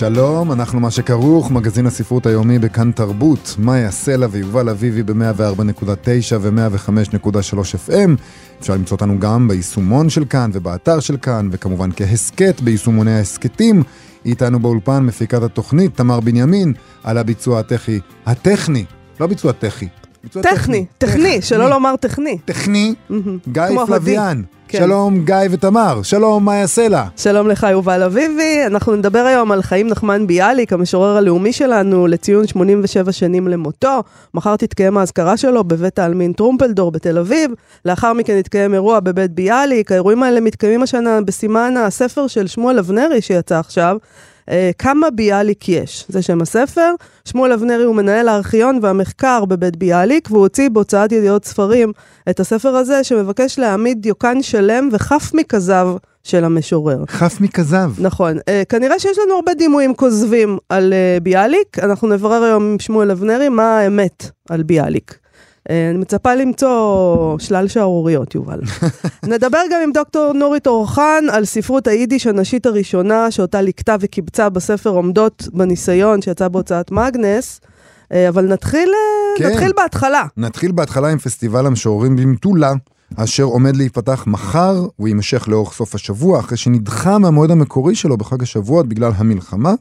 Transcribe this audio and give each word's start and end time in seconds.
שלום, 0.00 0.52
אנחנו 0.52 0.80
מה 0.80 0.90
שכרוך, 0.90 1.50
מגזין 1.50 1.86
הספרות 1.86 2.26
היומי 2.26 2.58
בכאן 2.58 2.92
תרבות, 2.92 3.54
מאיה 3.58 3.90
סלע 3.90 4.26
ויובל 4.30 4.68
אביבי 4.68 5.02
ב-104.9 5.02 6.36
ו-105.3 6.40 7.88
FM. 7.88 8.10
אפשר 8.60 8.74
למצוא 8.74 8.96
אותנו 8.96 9.18
גם 9.18 9.48
ביישומון 9.48 10.10
של 10.10 10.24
כאן 10.24 10.50
ובאתר 10.52 11.00
של 11.00 11.16
כאן, 11.16 11.48
וכמובן 11.52 11.90
כהסכת 11.96 12.60
ביישומוני 12.60 13.12
ההסכתים. 13.12 13.82
איתנו 14.24 14.60
באולפן 14.60 15.02
מפיקת 15.02 15.42
התוכנית, 15.42 15.96
תמר 15.96 16.20
בנימין, 16.20 16.72
על 17.04 17.18
הביצוע 17.18 17.60
הטכי, 17.60 18.00
הטכני, 18.26 18.84
לא 19.20 19.26
ביצוע 19.26 19.52
טכי. 19.52 19.88
טכני, 20.28 20.84
טכני, 20.98 21.42
שלא 21.42 21.70
לומר 21.70 21.96
טכני. 21.96 22.38
טכני, 22.44 22.94
גיא 23.52 23.62
פלוויאן. 23.86 24.42
כן. 24.68 24.78
שלום 24.78 25.24
גיא 25.24 25.36
ותמר, 25.50 26.02
שלום 26.02 26.44
מאיה 26.44 26.66
סלע. 26.66 27.04
שלום 27.16 27.48
לך 27.48 27.66
יובל 27.70 28.02
אביבי, 28.02 28.66
אנחנו 28.66 28.96
נדבר 28.96 29.18
היום 29.18 29.52
על 29.52 29.62
חיים 29.62 29.88
נחמן 29.88 30.26
ביאליק, 30.26 30.72
המשורר 30.72 31.16
הלאומי 31.16 31.52
שלנו, 31.52 32.06
לציון 32.06 32.46
87 32.46 33.12
שנים 33.12 33.48
למותו. 33.48 34.02
מחר 34.34 34.56
תתקיים 34.56 34.98
האזכרה 34.98 35.36
שלו 35.36 35.64
בבית 35.64 35.98
העלמין 35.98 36.32
טרומפלדור 36.32 36.90
בתל 36.90 37.18
אביב, 37.18 37.50
לאחר 37.84 38.12
מכן 38.12 38.36
יתקיים 38.36 38.74
אירוע 38.74 39.00
בבית 39.00 39.30
ביאליק, 39.30 39.92
האירועים 39.92 40.22
האלה 40.22 40.40
מתקיימים 40.40 40.82
השנה 40.82 41.20
בסימן 41.20 41.74
הספר 41.76 42.26
של 42.26 42.46
שמואל 42.46 42.78
אבנרי 42.78 43.20
שיצא 43.20 43.58
עכשיו. 43.58 43.96
אה, 44.50 44.70
כמה 44.78 45.10
ביאליק 45.10 45.68
יש, 45.68 46.06
זה 46.08 46.22
שם 46.22 46.40
הספר. 46.40 46.94
שמואל 47.24 47.52
אבנרי 47.52 47.84
הוא 47.84 47.94
מנהל 47.94 48.28
הארכיון 48.28 48.78
והמחקר 48.82 49.44
בבית 49.44 49.76
ביאליק, 49.76 50.28
והוא 50.30 50.42
הוציא 50.42 50.68
בהוצאת 50.68 51.12
ידיעות 51.12 51.44
ספרים 51.44 51.92
את 52.30 52.40
הספר 52.40 52.68
הזה, 52.68 53.04
שמבקש 53.04 53.58
להעמיד 53.58 54.02
דיוקן 54.02 54.42
שלם 54.42 54.88
וחף 54.92 55.30
מכזב 55.34 55.88
של 56.22 56.44
המשורר. 56.44 57.04
חף 57.08 57.40
מכזב. 57.40 57.90
נכון. 57.98 58.38
Uh, 58.38 58.42
כנראה 58.68 58.98
שיש 58.98 59.18
לנו 59.18 59.34
הרבה 59.34 59.54
דימויים 59.54 59.94
כוזבים 59.94 60.58
על 60.68 60.92
uh, 60.92 61.22
ביאליק. 61.22 61.78
אנחנו 61.78 62.08
נברר 62.08 62.42
היום 62.42 62.62
עם 62.62 62.78
שמואל 62.78 63.10
אבנרי 63.10 63.48
מה 63.48 63.78
האמת 63.78 64.30
על 64.50 64.62
ביאליק. 64.62 65.18
אה, 65.70 65.90
אני 65.90 65.98
מצפה 65.98 66.34
למצוא 66.34 67.38
שלל 67.38 67.68
שערוריות, 67.68 68.34
יובל. 68.34 68.60
נדבר 69.32 69.60
גם 69.70 69.80
עם 69.84 69.92
דוקטור 69.92 70.32
נורית 70.32 70.66
אורחן 70.66 71.24
על 71.32 71.44
ספרות 71.44 71.86
היידיש 71.86 72.26
הנשית 72.26 72.66
הראשונה, 72.66 73.30
שאותה 73.30 73.62
ליקטה 73.62 73.96
וקיבצה 74.00 74.48
בספר 74.48 74.90
עומדות 74.90 75.48
בניסיון, 75.52 76.22
שיצא 76.22 76.48
בהוצאת 76.48 76.90
מאגנס. 76.90 77.60
אה, 78.12 78.28
אבל 78.28 78.44
נתחיל, 78.44 78.88
אה, 78.88 79.38
כן. 79.38 79.50
נתחיל 79.50 79.72
בהתחלה. 79.76 80.24
נתחיל 80.36 80.72
בהתחלה 80.72 81.08
עם 81.08 81.18
פסטיבל 81.18 81.66
המשוררים 81.66 82.16
במטולה. 82.16 82.72
אשר 83.16 83.42
עומד 83.42 83.76
להיפתח 83.76 84.24
מחר, 84.26 84.86
הוא 84.96 85.08
יימשך 85.08 85.48
לאורך 85.48 85.72
סוף 85.72 85.94
השבוע, 85.94 86.40
אחרי 86.40 86.56
שנדחה 86.56 87.18
מהמועד 87.18 87.50
המקורי 87.50 87.94
שלו 87.94 88.16
בחג 88.16 88.42
השבועות 88.42 88.88
בגלל 88.88 89.12
המלחמה. 89.16 89.74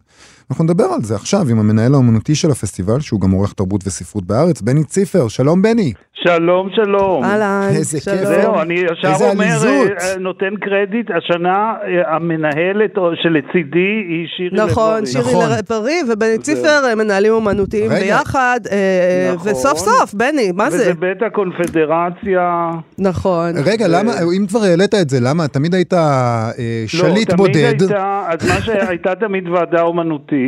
אנחנו 0.52 0.64
נדבר 0.64 0.84
על 0.84 1.02
זה 1.02 1.16
עכשיו 1.16 1.40
עם 1.52 1.60
המנהל 1.60 1.94
האומנותי 1.94 2.36
של 2.36 2.52
הפסטיבל, 2.52 3.00
שהוא 3.00 3.22
גם 3.22 3.32
עורך 3.32 3.54
תרבות 3.54 3.88
וספרות 3.88 4.26
בארץ, 4.26 4.62
בני 4.62 4.84
ציפר. 4.84 5.28
שלום 5.28 5.62
בני. 5.62 5.94
שלום, 6.24 6.70
שלום. 6.76 7.24
אהלן, 7.24 7.70
איזה 7.76 8.02
שלום. 8.02 8.18
כיף. 8.18 8.28
זהו, 8.28 8.62
אני 8.62 8.74
ישר 8.74 9.26
אומר, 9.30 9.44
עליזות. 9.44 9.92
אה, 10.02 10.18
נותן 10.20 10.56
קרדיט, 10.62 11.08
השנה 11.18 11.74
אה, 11.84 12.16
המנהלת 12.16 12.94
שלצידי 13.22 13.94
היא 14.10 14.28
שירי 14.38 14.58
נכון, 14.58 14.94
לב-ארי. 14.94 15.08
שירי 15.08 15.24
נכון. 15.34 15.46
לפרי 15.60 15.98
ובני. 16.10 16.38
ציפר 16.38 16.82
הם 16.92 16.98
מנהלים 16.98 17.34
אומנותיים 17.34 17.92
רגע. 17.92 18.00
ביחד, 18.00 18.60
אה, 18.72 19.32
נכון. 19.36 19.52
וסוף 19.52 19.78
סוף, 19.78 20.14
בני, 20.14 20.52
מה 20.56 20.70
זה? 20.70 20.78
וזה 20.78 20.94
בית 20.94 21.22
הקונפדרציה. 21.22 22.70
נכון. 22.98 23.52
רגע, 23.66 23.88
למה, 23.88 24.12
אם 24.38 24.46
כבר 24.48 24.60
העלית 24.64 24.94
את 24.94 25.10
זה, 25.10 25.18
למה? 25.22 25.48
תמיד 25.48 25.74
היית 25.76 25.94
אה, 25.94 26.52
שליט 26.88 27.30
לא, 27.32 27.36
בודד. 27.38 27.54
תמיד 27.54 27.82
הייתה, 27.82 28.24
אז 28.28 28.50
מה 28.50 28.62
שהייתה 28.62 29.16
תמיד 29.16 29.50
ועדה 29.50 29.82
אומנותית, 29.82 30.39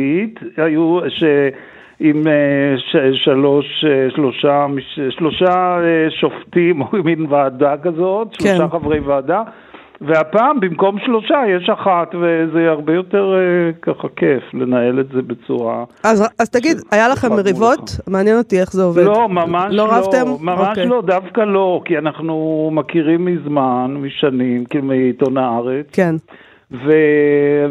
היו 0.56 1.00
ש... 1.08 1.24
עם 2.02 2.26
אה, 2.26 2.78
ש- 2.78 3.24
שלוש, 3.24 3.84
אה, 3.88 4.10
שלושה, 4.14 4.66
שלושה 5.10 5.78
אה, 5.80 6.10
שופטים, 6.20 6.82
מין 7.04 7.26
ועדה 7.28 7.74
כזאת, 7.82 8.28
כן. 8.38 8.48
שלושה 8.48 8.68
חברי 8.68 9.00
ועדה, 9.00 9.42
והפעם 10.00 10.60
במקום 10.60 10.98
שלושה 10.98 11.42
יש 11.48 11.70
אחת, 11.70 12.14
וזה 12.14 12.70
הרבה 12.70 12.94
יותר 12.94 13.34
ככה 13.82 14.08
כיף 14.16 14.42
לנהל 14.54 15.00
את 15.00 15.08
זה 15.08 15.22
בצורה... 15.22 15.84
אז, 16.04 16.28
אז 16.38 16.50
תגיד, 16.50 16.76
היה 16.90 17.08
לכם 17.08 17.28
מריבות? 17.32 17.88
אחד. 17.88 18.12
מעניין 18.12 18.38
אותי 18.38 18.60
איך 18.60 18.72
זה 18.72 18.82
עובד. 18.82 19.04
לא, 19.04 19.28
ממש 19.28 19.74
לא 19.74 19.88
לא. 19.88 19.92
רבתם? 19.92 20.24
ממש 20.40 20.68
אוקיי. 20.68 20.86
לא, 20.86 21.02
דווקא 21.06 21.40
לא, 21.40 21.82
כי 21.84 21.98
אנחנו 21.98 22.68
מכירים 22.72 23.24
מזמן, 23.24 23.96
משנים, 23.98 24.64
כאילו 24.64 24.84
מעיתון 24.84 25.38
הארץ. 25.38 25.86
כן. 25.92 26.14
ו... 26.72 26.92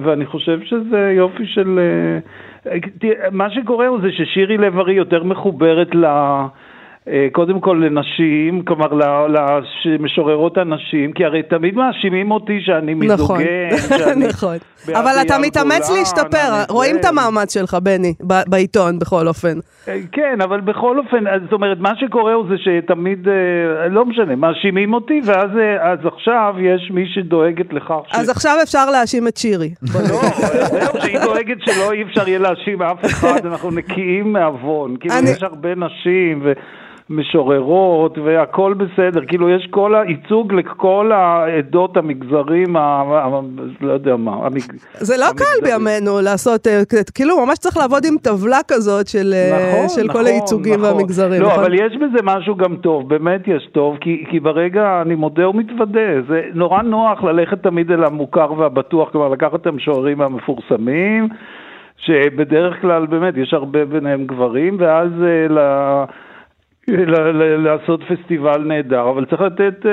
ואני 0.03 0.25
חושב 0.25 0.59
שזה 0.63 1.13
יופי 1.17 1.45
של... 1.45 1.79
אה, 1.79 2.79
מה 3.31 3.49
שקורה 3.49 3.87
הוא 3.87 4.01
זה 4.01 4.11
ששירי 4.11 4.57
לב-ארי 4.57 4.93
יותר 4.93 5.23
מחוברת 5.23 5.95
ל... 5.95 6.05
אה, 7.07 7.27
קודם 7.31 7.59
כל 7.59 7.83
לנשים, 7.85 8.61
כלומר 8.65 8.87
למשוררות 9.85 10.57
הנשים, 10.57 11.13
כי 11.13 11.25
הרי 11.25 11.43
תמיד 11.43 11.75
מאשימים 11.75 12.31
אותי 12.31 12.59
שאני 12.61 12.93
נכון, 12.93 13.37
מיזוגן, 13.37 13.97
שאני 13.97 14.27
נכון. 14.33 14.57
אבל 14.87 15.11
אתה 15.21 15.37
מתאמץ 15.41 15.87
גולן, 15.87 15.99
להשתפר, 15.99 16.63
רואים 16.69 16.97
את 16.97 17.03
זה. 17.03 17.09
המאמץ 17.09 17.53
שלך, 17.53 17.77
בני, 17.83 18.13
ב- 18.27 18.49
בעיתון, 18.49 18.99
בכל 18.99 19.27
אופן. 19.27 19.57
אה, 19.87 19.99
כן, 20.11 20.41
אבל 20.41 20.61
בכל 20.61 20.97
אופן, 20.99 21.23
זאת 21.43 21.53
אומרת, 21.53 21.77
מה 21.79 21.91
שקורה 21.99 22.33
הוא 22.33 22.45
זה 22.49 22.55
שתמיד, 22.57 23.27
אה, 23.27 23.87
לא 23.87 24.05
משנה, 24.05 24.35
מאשימים 24.35 24.93
אותי, 24.93 25.21
ואז 25.25 25.49
אז 25.81 25.99
עכשיו 26.05 26.55
יש 26.59 26.91
מי 26.93 27.05
שדואגת 27.13 27.73
לכך 27.73 27.99
ש... 28.07 28.15
אז 28.15 28.29
עכשיו 28.29 28.55
אפשר 28.63 28.89
להאשים 28.91 29.27
את 29.27 29.37
שירי. 29.37 29.69
לא, 29.93 29.99
זהו, 30.01 31.01
שהיא 31.01 31.19
דואגת 31.19 31.57
שלא 31.59 31.91
אי 31.91 32.03
אפשר 32.03 32.27
יהיה 32.27 32.39
להאשים 32.39 32.81
אף 32.81 33.05
אחד, 33.05 33.45
אנחנו 33.45 33.71
נקיים 33.71 34.33
מעוון. 34.33 34.95
כאילו, 34.99 35.15
יש 35.15 35.43
הרבה 35.43 35.75
נשים 35.75 36.43
ומשוררות 37.11 38.17
והכל 38.17 38.73
בסדר. 38.73 39.21
כאילו, 39.27 39.49
יש 39.49 39.67
כל 39.69 39.95
הייצוג 39.95 40.53
לכל 40.53 41.11
העדות, 41.11 41.97
המגזרים, 41.97 42.75
ה... 42.75 43.03
לא 43.81 43.91
יודע 43.91 44.15
מה. 44.15 44.31
המג... 44.31 44.61
זה 44.93 45.17
לא 45.17 45.25
קל 45.37 45.43
המגזרים. 45.55 45.83
בימינו 45.85 46.21
לעשות, 46.21 46.67
אה, 46.67 46.81
כאילו 47.13 47.45
ממש 47.45 47.57
צריך 47.57 47.77
לעבוד 47.77 48.03
עם 48.05 48.17
טבלה 48.17 48.59
כזאת 48.67 49.07
של 49.07 49.33
אה, 49.33 49.73
נכון, 49.73 49.89
של 49.89 50.07
כל 50.07 50.07
נכון, 50.07 50.25
הייצוגים 50.25 50.73
נכון. 50.73 50.85
והמגזרים. 50.95 51.41
לא, 51.41 51.47
נכון? 51.47 51.63
אבל 51.63 51.73
יש 51.73 51.93
בזה 51.95 52.19
משהו 52.23 52.55
גם 52.55 52.75
טוב, 52.75 53.09
באמת 53.09 53.47
יש 53.47 53.67
טוב, 53.71 53.97
כי, 54.01 54.23
כי 54.29 54.39
ברגע, 54.39 55.01
אני 55.01 55.15
מודה 55.15 55.49
ומתוודה, 55.49 56.21
זה 56.27 56.41
נורא 56.53 56.81
נוח 56.81 57.23
ללכת 57.23 57.63
תמיד 57.63 57.91
אל 57.91 58.03
המוכר 58.03 58.53
והבטוח, 58.57 59.09
כלומר 59.09 59.29
לקחת 59.29 59.61
את 59.61 59.67
המשוררים 59.67 60.21
המפורסמים, 60.21 61.29
שבדרך 61.97 62.81
כלל 62.81 63.05
באמת 63.05 63.37
יש 63.37 63.53
הרבה 63.53 63.85
ביניהם 63.85 64.25
גברים, 64.25 64.77
ואז 64.79 65.09
אה, 65.23 65.47
ל... 65.49 65.59
לעשות 67.57 67.99
פסטיבל 68.09 68.63
נהדר, 68.67 69.09
אבל 69.09 69.25
צריך 69.25 69.41
לתת 69.41 69.85
אה, 69.85 69.91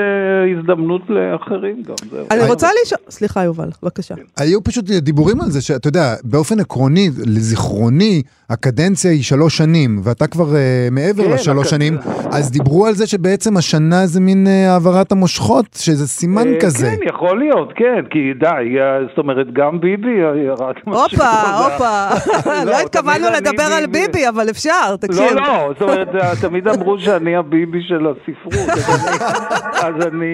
הזדמנות 0.59 1.03
לאחרים 1.09 1.82
גם. 1.82 1.94
אני 2.31 2.41
רוצה 2.48 2.69
לשאול, 2.82 3.00
סליחה 3.09 3.44
יובל, 3.44 3.69
בבקשה. 3.82 4.14
היו 4.36 4.64
פשוט 4.64 4.84
דיבורים 4.84 5.41
על 5.41 5.50
זה, 5.50 5.62
שאתה 5.62 5.88
יודע, 5.88 6.14
באופן 6.25 6.60
עקרוני, 6.60 7.09
לזיכרוני, 7.26 8.22
הקדנציה 8.50 9.10
היא 9.10 9.22
שלוש 9.22 9.56
שנים, 9.56 10.00
ואתה 10.04 10.26
כבר 10.26 10.45
uh, 10.45 10.91
מעבר 10.91 11.24
כן, 11.24 11.30
לשלוש 11.30 11.71
שנים, 11.71 11.98
אז 12.33 12.50
דיברו 12.50 12.86
על 12.86 12.95
זה 12.95 13.06
שבעצם 13.06 13.56
השנה 13.56 14.06
זה 14.06 14.21
מין 14.21 14.47
uh, 14.47 14.51
העברת 14.71 15.12
המושכות, 15.12 15.66
שזה 15.74 16.09
סימן 16.09 16.48
אה, 16.48 16.60
כזה. 16.60 16.91
כן, 16.91 17.09
יכול 17.09 17.39
להיות, 17.39 17.72
כן, 17.77 18.04
כי 18.10 18.33
די, 18.41 18.80
אה, 18.80 19.06
זאת 19.09 19.18
אומרת, 19.18 19.47
גם 19.53 19.80
ביבי 19.80 20.22
אה, 20.22 20.36
ירד. 20.36 20.74
הופה, 20.84 21.30
הופה. 21.65 22.09
לא, 22.47 22.65
לא 22.65 22.80
התכוונו 22.80 23.18
תמיד 23.18 23.24
אני 23.24 23.36
לדבר 23.36 23.74
על 23.78 23.86
ביבי. 23.86 24.28
אבל 24.28 24.51
אפשר, 24.51 24.97
תקשיב. 25.01 25.22
לא, 25.22 25.42
לא, 25.42 25.72
זאת 25.72 25.83
אומרת, 25.83 26.09
אה, 26.15 26.33
תמיד 26.41 26.68
אמרו 26.68 26.88
אמרו 26.89 27.01
שאני 27.01 27.37
הביבי 27.37 27.79
של 27.89 28.07
הספרות. 28.07 28.69
אז 29.87 30.07
אני- 30.07 30.25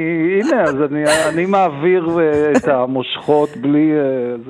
הנה, 0.43 0.62
אז 0.62 0.75
אני- 0.91 1.05
אני 1.29 1.47
מעביר 1.47 2.19
אה, 2.19 2.53
את 2.56 2.69
המושכות 2.69 3.56
בלי... 3.56 3.91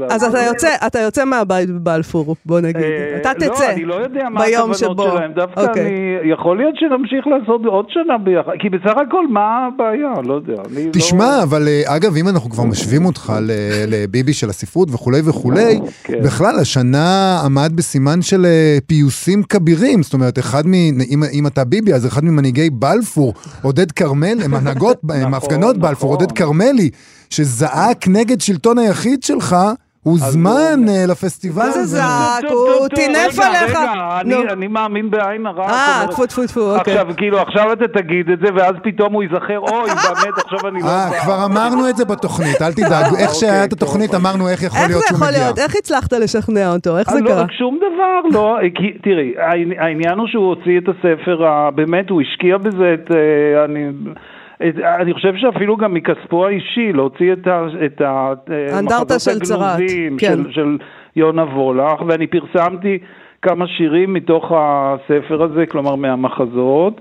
אה. 0.00 0.06
אז 0.14 0.24
אתה 0.24 0.38
יוצא, 0.42 0.68
אתה 0.86 0.98
יוצא 0.98 1.24
מהבית 1.24 1.70
בבלפור, 1.70 2.36
בוא 2.46 2.60
נגיד. 2.60 2.76
אה, 2.82 3.16
אתה 3.20 3.30
תצא. 3.34 3.46
לא, 3.64 3.70
אני 3.72 3.84
לא 3.84 3.94
יודע 3.94 4.28
מה 4.30 4.40
ביום 4.44 4.70
הכוונות 4.70 4.76
שבו. 4.76 5.10
שלהם. 5.10 5.32
דווקא 5.32 5.60
אוקיי. 5.60 5.82
אני... 5.86 5.90
יכול 6.32 6.56
להיות 6.56 6.74
שנמשיך 6.76 7.26
לעשות 7.26 7.60
עוד 7.64 7.86
שנה 7.88 8.18
ביחד. 8.18 8.52
כי 8.60 8.68
בסך 8.68 8.96
הכל, 9.08 9.26
מה 9.30 9.40
הבעיה? 9.74 10.12
לא 10.24 10.34
יודע. 10.34 10.52
לא- 10.52 10.90
תשמע, 10.92 11.42
אבל 11.42 11.68
אגב, 11.86 12.16
אם 12.16 12.28
אנחנו 12.28 12.50
כבר 12.50 12.64
משווים 12.64 13.04
אותך 13.04 13.32
ל- 13.42 13.50
לביבי 13.88 14.32
של 14.32 14.48
הספרות 14.50 14.88
וכולי 14.92 15.20
וכולי, 15.24 15.80
כן. 16.04 16.20
בכלל, 16.24 16.58
השנה 16.60 17.04
עמד 17.44 17.72
בסימן 17.76 18.22
של 18.22 18.46
פיוסים 18.86 19.42
כבירים. 19.42 20.02
זאת 20.02 20.14
אומרת, 20.14 20.38
אחד 20.38 20.62
מ... 20.66 20.72
אם 21.32 21.46
אתה 21.46 21.64
ביבי, 21.64 21.83
אז 21.92 22.06
אחד 22.06 22.24
ממנהיגי 22.24 22.70
בלפור, 22.70 23.34
עודד 23.62 23.92
כרמל, 23.92 24.42
הם 24.42 24.54
הנהגות, 24.54 25.00
הם 25.02 25.20
נכון, 25.20 25.34
הפגנות 25.34 25.78
בלפור, 25.78 26.14
נכון. 26.14 26.24
עודד 26.24 26.38
כרמלי, 26.38 26.90
שזעק 27.30 28.08
נגד 28.08 28.40
שלטון 28.40 28.78
היחיד 28.78 29.22
שלך, 29.22 29.56
הוזמן 30.04 30.50
הוא- 30.86 30.88
אה, 30.88 31.04
לפסטיבל. 31.08 31.62
מה 31.62 31.70
זה 31.70 31.84
זעק? 31.84 32.44
הוא 32.50 32.88
טינף 32.88 33.38
עליך. 33.38 33.78
רגע, 33.78 34.52
אני- 34.52 34.66
מאמין 34.66 35.10
בעין 35.10 35.46
הרע. 35.46 35.70
אה, 35.70 36.06
טפו 36.10 36.26
טפו 36.26 36.46
טפו, 36.46 36.60
אוקיי. 36.60 36.98
עכשיו, 36.98 37.16
כאילו, 37.16 37.38
עכשיו 37.40 37.72
אתה 37.72 37.88
תגיד 37.88 38.30
את 38.30 38.38
זה, 38.38 38.46
ואז 38.54 38.74
פתאום 38.82 39.12
הוא 39.12 39.22
ייזכר, 39.22 39.58
אוי, 39.58 39.90
באמת, 39.90 40.38
עכשיו 40.44 40.68
אני 40.68 40.80
לא... 40.82 40.86
אה, 40.88 41.10
בא." 41.10 41.18
כבר 41.20 41.44
אמרנו 41.44 41.88
את 41.88 41.96
זה 41.96 42.04
בתוכנית, 42.04 42.62
אל 42.62 42.72
תדאג. 42.72 43.04
איך 43.04 43.12
אוקיי, 43.12 43.28
שהיה 43.34 43.64
את 43.64 43.70
טוב, 43.70 43.76
התוכנית, 43.82 44.14
אוקיי. 44.14 44.20
אמרנו 44.20 44.48
איך 44.48 44.62
יכול 44.62 44.78
איך 44.80 44.88
להיות 44.88 45.02
זה 45.02 45.08
שהוא 45.08 45.16
יכול 45.16 45.28
מגיע. 45.28 45.40
להיות? 45.42 45.58
איך 45.58 45.74
הצלחת 45.78 46.12
לשכנע 46.12 46.72
אותו? 46.72 46.98
איך 46.98 47.10
זה 47.10 47.16
אה, 47.16 47.20
לא, 47.22 47.28
קרה? 47.28 47.44
שום 47.58 47.76
דבר, 47.78 48.38
לא, 48.38 48.56
תראי, 49.02 49.32
העני- 49.38 49.78
העניין 49.78 50.18
הוא 50.18 50.26
שהוא 50.28 50.46
הוציא 50.48 50.78
את 50.78 50.88
הספר, 50.88 51.36
באמת, 51.74 52.10
הוא 52.10 52.22
השקיע 52.22 52.58
בזה 52.58 52.94
את, 52.94 53.10
אה, 53.14 53.64
אני, 54.60 55.14
חושב 55.14 55.36
שאפילו 55.36 55.76
גם 55.76 55.94
מכספו 55.94 56.46
האישי, 56.46 56.92
להוציא 56.92 57.32
את 57.32 57.46
ה... 57.46 57.66
את 57.84 58.00
ה 58.00 58.32
אה, 58.50 58.76
האנדרטה 58.76 59.14
מחזות 59.14 59.46
של 59.46 59.54
הגנוזים 59.54 60.16
כן. 60.18 60.36
של, 60.44 60.52
של 60.52 60.78
יונה 61.16 61.42
וולך, 61.42 62.02
ואני 62.06 62.26
פרסמתי 62.26 62.98
כמה 63.42 63.66
שירים 63.66 64.12
מתוך 64.14 64.52
הספר 64.56 65.42
הזה, 65.42 65.66
כלומר 65.66 65.94
מהמחזות. 65.94 67.00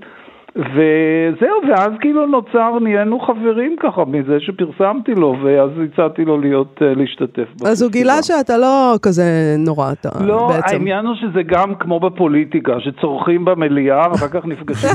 וזהו, 0.56 1.56
ואז 1.68 1.90
כאילו 2.00 2.26
נוצר, 2.26 2.78
נהיינו 2.80 3.20
חברים 3.20 3.76
ככה 3.82 4.04
מזה 4.04 4.36
שפרסמתי 4.40 5.14
לו, 5.14 5.36
ואז 5.44 5.70
הצעתי 5.84 6.24
לו 6.24 6.38
להיות, 6.40 6.82
אה, 6.82 6.94
להשתתף. 6.94 7.66
אז 7.66 7.82
הוא 7.82 7.90
גילה. 7.90 8.14
שאתה 8.22 8.58
לא 8.58 8.94
כזה 9.02 9.22
נורא, 9.58 9.92
אתה 9.92 10.08
לא, 10.20 10.48
בעצם. 10.48 10.76
העניין 10.76 11.06
הוא 11.06 11.14
שזה 11.14 11.42
גם 11.42 11.74
כמו 11.74 12.00
בפוליטיקה, 12.00 12.72
שצורכים 12.80 13.44
במליאה 13.44 14.02
ואחר 14.10 14.28
כך 14.28 14.46
נפגשים 14.46 14.90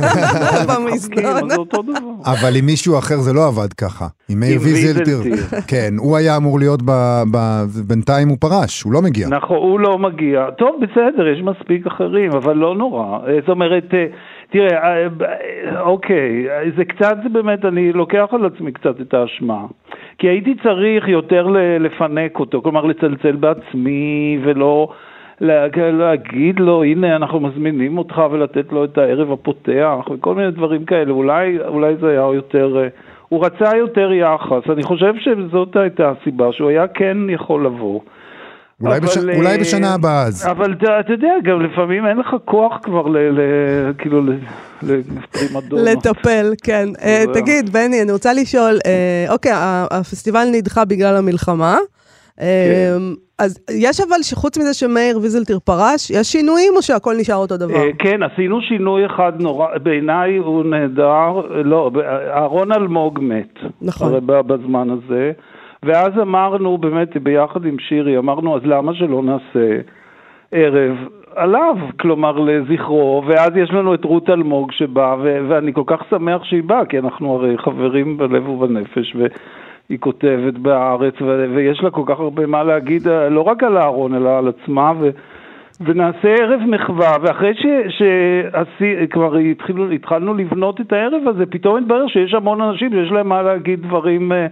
אותו 1.57 1.81
דבר. 1.81 2.31
אבל 2.31 2.55
עם 2.59 2.65
מישהו 2.65 2.97
אחר 2.97 3.15
זה 3.15 3.33
לא 3.33 3.47
עבד 3.47 3.73
ככה. 3.73 4.05
עם 4.29 4.39
מאיר 4.39 4.59
ויזלטיר. 4.61 5.17
כן, 5.67 5.93
הוא 5.97 6.17
היה 6.17 6.37
אמור 6.37 6.59
להיות 6.59 6.81
ב... 6.81 6.91
ב... 7.33 7.37
בינתיים 7.87 8.29
הוא 8.29 8.37
פרש, 8.39 8.81
הוא 8.83 8.93
לא 8.93 9.01
מגיע. 9.01 9.27
נכון, 9.27 9.57
הוא 9.57 9.79
לא 9.79 9.97
מגיע. 9.97 10.49
טוב, 10.57 10.75
בסדר, 10.81 11.27
יש 11.27 11.41
מספיק 11.41 11.87
אחרים, 11.87 12.31
אבל 12.31 12.53
לא 12.53 12.75
נורא. 12.75 13.19
זאת 13.39 13.49
אומרת, 13.49 13.93
אה, 13.93 14.05
תראה, 14.51 14.97
אה, 14.97 15.07
אוקיי, 15.81 16.45
זה 16.77 16.85
קצת, 16.85 17.17
זה 17.23 17.29
באמת, 17.29 17.65
אני 17.65 17.93
לוקח 17.93 18.27
על 18.31 18.45
עצמי 18.45 18.71
קצת 18.71 19.01
את 19.01 19.13
האשמה. 19.13 19.65
כי 20.17 20.27
הייתי 20.27 20.55
צריך 20.63 21.07
יותר 21.07 21.47
לפנק 21.79 22.39
אותו, 22.39 22.61
כלומר 22.61 22.85
לצלצל 22.85 23.35
בעצמי 23.35 24.39
ולא... 24.43 24.89
לה- 25.41 25.67
להגיד 25.91 26.59
לו, 26.59 26.83
הנה 26.83 27.15
אנחנו 27.15 27.39
מזמינים 27.39 27.97
אותך 27.97 28.21
ולתת 28.31 28.71
לו 28.71 28.83
את 28.83 28.97
הערב 28.97 29.31
הפותח 29.31 30.09
וכל 30.11 30.35
מיני 30.35 30.51
דברים 30.51 30.85
כאלה, 30.85 31.11
אולי, 31.11 31.59
אולי 31.67 31.95
זה 31.95 32.09
היה 32.09 32.27
יותר, 32.35 32.77
אה, 32.77 32.87
הוא 33.29 33.45
רצה 33.45 33.77
יותר 33.77 34.11
יחס, 34.13 34.69
אני 34.69 34.83
חושב 34.83 35.13
שזאת 35.19 35.75
הייתה 35.75 36.09
הסיבה, 36.09 36.51
שהוא 36.51 36.69
היה 36.69 36.87
כן 36.87 37.17
יכול 37.29 37.65
לבוא. 37.65 37.99
אולי, 38.81 38.97
אבל, 38.97 39.07
בש... 39.07 39.17
אה, 39.17 39.35
אולי 39.35 39.57
בשנה 39.57 39.93
הבאה 39.93 40.23
אז. 40.23 40.47
אבל 40.51 40.73
אתה, 40.73 40.99
אתה 40.99 41.13
יודע, 41.13 41.33
גם 41.43 41.61
לפעמים 41.61 42.05
אין 42.05 42.17
לך 42.17 42.35
כוח 42.45 42.73
כבר 42.83 43.07
ל... 43.07 43.17
ל 43.17 43.39
כאילו, 43.97 44.21
ל-. 44.21 45.01
לטפל, 45.71 46.53
כן. 46.63 46.89
אה, 47.01 47.21
זהו. 47.25 47.33
תגיד, 47.33 47.69
בני, 47.69 48.01
אני 48.01 48.11
רוצה 48.11 48.33
לשאול, 48.33 48.77
אה, 48.85 49.33
אוקיי, 49.33 49.51
ה- 49.51 49.85
הפסטיבל 49.91 50.47
נדחה 50.51 50.85
בגלל 50.85 51.15
המלחמה. 51.15 51.77
אה, 52.41 52.45
כן. 52.97 53.03
אז 53.39 53.59
יש 53.71 53.99
אבל, 53.99 54.21
שחוץ 54.21 54.57
מזה 54.57 54.73
שמאיר 54.73 55.19
ויזלטיר 55.19 55.59
פרש, 55.59 56.09
יש 56.09 56.31
שינויים 56.31 56.73
או 56.75 56.81
שהכל 56.81 57.15
נשאר 57.19 57.35
אותו 57.35 57.57
דבר? 57.57 57.75
אה, 57.75 57.89
כן, 57.99 58.23
עשינו 58.23 58.61
שינוי 58.61 59.05
אחד 59.05 59.31
נורא, 59.39 59.67
בעיניי 59.83 60.37
הוא 60.37 60.65
נהדר, 60.65 61.31
לא, 61.63 61.91
אהרון 62.33 62.71
אלמוג 62.71 63.19
מת. 63.21 63.53
נכון. 63.81 64.27
בזמן 64.27 64.87
הזה. 64.89 65.31
ואז 65.83 66.19
אמרנו, 66.21 66.77
באמת, 66.77 67.17
ביחד 67.17 67.65
עם 67.65 67.79
שירי, 67.79 68.17
אמרנו, 68.17 68.55
אז 68.55 68.61
למה 68.65 68.93
שלא 68.93 69.23
נעשה 69.23 69.77
ערב 70.51 70.97
עליו, 71.35 71.77
כלומר 71.99 72.39
לזכרו, 72.39 73.23
ואז 73.27 73.57
יש 73.57 73.71
לנו 73.71 73.93
את 73.93 74.03
רות 74.03 74.29
אלמוג 74.29 74.71
שבא, 74.71 75.15
ו- 75.21 75.39
ואני 75.47 75.73
כל 75.73 75.83
כך 75.85 76.03
שמח 76.09 76.43
שהיא 76.43 76.63
באה, 76.63 76.85
כי 76.85 76.99
אנחנו 76.99 77.33
הרי 77.35 77.57
חברים 77.57 78.17
בלב 78.17 78.49
ובנפש, 78.49 79.15
והיא 79.15 79.99
כותבת 79.99 80.53
בהארץ, 80.53 81.13
ו- 81.21 81.45
ויש 81.55 81.83
לה 81.83 81.89
כל 81.89 82.03
כך 82.05 82.19
הרבה 82.19 82.45
מה 82.45 82.63
להגיד, 82.63 83.07
לא 83.07 83.41
רק 83.41 83.63
על 83.63 83.77
אהרון, 83.77 84.15
אלא 84.15 84.37
על 84.37 84.47
עצמה, 84.47 84.91
ו- 84.99 85.09
ונעשה 85.81 86.35
ערב 86.39 86.61
מחווה, 86.67 87.11
ואחרי 87.21 87.53
שכבר 87.89 89.35
התחילו, 89.35 89.91
התחלנו 89.91 90.33
לבנות 90.33 90.81
את 90.81 90.93
הערב 90.93 91.27
הזה, 91.27 91.45
פתאום 91.45 91.77
התברר 91.77 92.07
שיש 92.07 92.33
המון 92.33 92.61
אנשים 92.61 92.91
שיש 92.91 93.11
להם 93.11 93.29
מה 93.29 93.41
להגיד 93.41 93.81
דברים, 93.81 94.31
אה, 94.31 94.47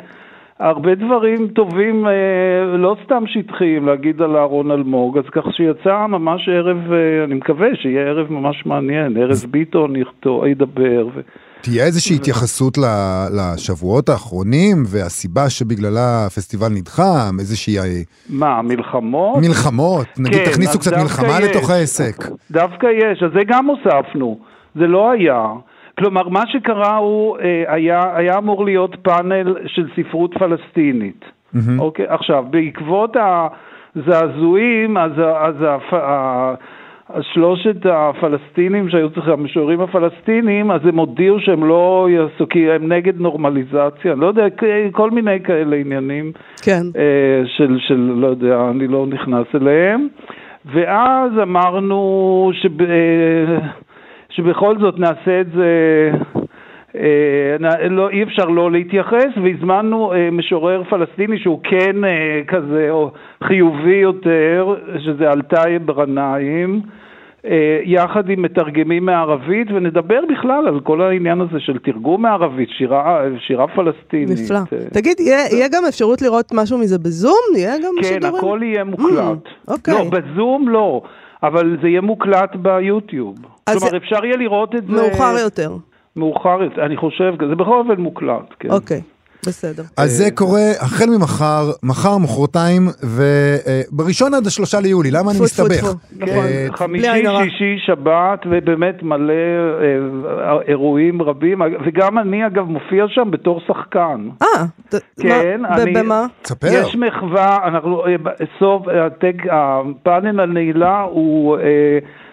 הרבה 0.60 0.96
דברים 0.96 1.48
טובים, 1.48 2.08
אה, 2.08 2.78
לא 2.78 2.96
סתם 3.06 3.24
שטחיים, 3.28 3.86
להגיד 3.86 4.22
על 4.22 4.36
אהרון 4.36 4.72
אלמוג, 4.72 5.18
אז 5.18 5.24
כך 5.32 5.44
שיצא 5.52 6.06
ממש 6.08 6.50
ערב, 6.50 6.78
אה, 6.92 7.24
אני 7.24 7.34
מקווה 7.34 7.68
שיהיה 7.82 8.02
ערב 8.02 8.32
ממש 8.32 8.66
מעניין, 8.66 9.18
ארז 9.18 9.46
ביטון 9.46 9.96
יכתוב, 9.96 10.46
ידבר. 10.46 11.08
ו... 11.16 11.20
תהיה 11.62 11.86
איזושהי 11.86 12.16
התייחסות 12.16 12.78
ל- 12.78 13.28
לשבועות 13.38 14.10
האחרונים 14.10 14.84
והסיבה 14.88 15.50
שבגללה 15.50 16.26
הפסטיבל 16.26 16.68
נדחה, 16.70 17.30
איזושהי 17.40 17.80
אה, 17.80 17.84
מה, 18.30 18.62
מלחמות? 18.62 19.38
מלחמות, 19.42 20.08
נגיד 20.20 20.40
כן, 20.40 20.52
תכניסו 20.52 20.80
קצת 20.80 20.92
מלחמה 20.98 21.40
יש. 21.40 21.50
לתוך 21.50 21.70
העסק. 21.70 22.16
דווקא 22.52 22.88
יש, 22.88 23.24
אז 23.24 23.32
זה 23.34 23.42
גם 23.48 23.66
הוספנו, 23.66 24.40
זה 24.76 24.88
לא 24.88 25.12
היה. 25.12 25.46
כלומר, 25.98 26.30
מה 26.30 26.44
שקרה 26.48 26.98
הוא, 26.98 27.38
אה, 27.38 27.64
היה, 27.68 28.16
היה 28.16 28.38
אמור 28.38 28.66
להיות 28.66 28.96
פאנל 29.02 29.56
של 29.66 29.88
ספרות 29.96 30.38
פלסטינית. 30.38 31.26
אוקיי, 31.80 32.06
עכשיו, 32.10 32.46
בעקבות 32.50 33.18
הזעזועים, 33.96 34.98
אז, 34.98 35.12
אז 35.38 35.56
ה- 35.62 35.96
ה- 35.96 36.56
שלושת 37.22 37.86
הפלסטינים 37.86 38.90
שהיו 38.90 39.10
צריכים, 39.10 39.34
המשוררים 39.34 39.82
הפלסטינים, 39.82 40.72
אז 40.72 40.82
הם 40.86 41.00
הודיעו 41.00 41.40
שהם 41.40 41.64
לא 41.64 42.08
יעשו, 42.12 42.50
כי 42.50 42.72
הם 42.72 42.92
נגד 42.94 43.22
נורמליזציה, 43.22 44.12
אני 44.12 44.20
לא 44.22 44.28
יודע, 44.28 44.46
כל 44.92 45.12
מיני 45.12 45.40
כאלה 45.44 45.76
עניינים. 45.76 46.32
כן. 46.66 46.82
אה, 46.98 47.42
של, 47.46 47.78
של, 47.80 48.14
לא 48.16 48.28
יודע, 48.28 48.70
אני 48.70 48.88
לא 48.88 49.06
נכנס 49.10 49.48
אליהם. 49.56 50.08
ואז 50.74 51.32
אמרנו 51.44 52.52
אה, 52.82 53.60
שבכל 54.38 54.76
זאת 54.80 55.00
נעשה 55.00 55.42
את 55.42 55.48
זה, 55.56 55.66
אה, 56.96 57.56
נ- 57.60 57.92
לא, 57.94 58.10
אי 58.10 58.24
אפשר 58.24 58.46
לא 58.46 58.72
להתייחס, 58.72 59.32
והזמנו 59.44 60.14
אה, 60.14 60.30
משורר 60.32 60.84
פלסטיני 60.90 61.40
שהוא 61.40 61.60
כן 61.64 62.04
אה, 62.04 62.10
כזה 62.48 62.88
או 62.90 63.12
חיובי 63.44 63.96
יותר, 63.96 64.76
שזה 65.06 65.32
אלטייב 65.32 65.92
גנאים. 65.92 66.82
אה, 67.46 67.80
יחד 67.84 68.30
עם 68.30 68.42
מתרגמים 68.42 69.06
מערבית, 69.06 69.68
ונדבר 69.72 70.20
בכלל 70.30 70.68
על 70.68 70.80
כל 70.80 71.02
העניין 71.02 71.42
הזה 71.42 71.60
של 71.60 71.78
תרגום 71.78 72.22
מערבית, 72.22 72.70
שירה, 72.78 73.22
שירה 73.40 73.68
פלסטינית. 73.68 74.30
נפלא. 74.44 74.58
אה, 74.58 74.78
תגיד, 74.94 75.20
יהיה 75.20 75.40
יהיה 75.52 75.68
גם 75.68 75.82
אפשרות 75.90 76.22
לראות 76.22 76.52
משהו 76.54 76.78
מזה 76.78 76.98
בזום? 77.00 77.34
יהיה 77.58 77.78
גם 77.78 77.92
כן, 78.02 78.04
שידורים? 78.08 78.36
הכל 78.36 78.60
יהיה 78.64 78.84
מוקלט. 78.84 79.46
Mm, 79.46 79.72
אוקיי. 79.74 79.94
לא, 79.94 80.04
בזום 80.10 80.70
לא, 80.70 81.02
אבל 81.44 81.78
זה 81.82 81.88
יהיה 81.88 82.02
מוקלט 82.02 82.56
ביוטיוב. 82.56 83.38
כלומר, 83.70 83.98
אפשר 83.98 84.26
יהיה 84.26 84.38
לראות 84.38 84.76
את 84.76 84.86
זה... 84.86 84.92
מאוחר 84.92 85.36
יותר. 85.40 85.76
מאוחר 86.16 86.64
יותר, 86.64 86.86
אני 86.86 86.98
חושב, 86.98 87.34
זה 87.50 87.56
בכל 87.56 87.80
אופן 87.80 88.02
מוקלט, 88.02 88.54
כן. 88.60 88.70
אוקיי, 88.70 89.02
בסדר. 89.46 89.84
אז 89.98 90.12
זה 90.12 90.32
קורה 90.32 90.72
החל 90.82 91.06
ממחר, 91.18 91.72
מחר, 91.84 92.18
מחרתיים, 92.18 92.82
ובראשון 93.94 94.34
עד 94.34 94.48
השלושה 94.48 94.80
ליולי, 94.80 95.12
למה 95.12 95.32
אני 95.32 95.40
מסתבך? 95.42 95.84
נכון. 96.18 96.28
אה, 96.46 96.68
חמישי. 96.72 97.08
שישי, 97.44 97.76
שבת, 97.86 98.40
ובאמת 98.52 99.04
מלא 99.04 99.34
אה, 99.34 100.58
אירועים 100.68 101.22
רבים, 101.22 101.62
וגם 101.86 102.20
אני 102.20 102.46
אגב 102.48 102.64
מופיע 102.66 103.06
שם 103.08 103.32
בתור 103.32 103.62
שחקן. 103.68 104.30
אה, 104.42 104.48
כן, 105.22 105.62
אני- 105.66 105.94
במה? 105.94 106.26
תספר. 106.42 106.68
יש 106.72 106.96
מחווה, 106.96 107.58
אנחנו, 107.68 108.06
אה, 108.06 108.16
בסוף, 108.18 108.88
הטק, 109.06 109.36
הפאנל 109.52 110.40
הנעילה 110.40 111.02
הוא 111.02 111.58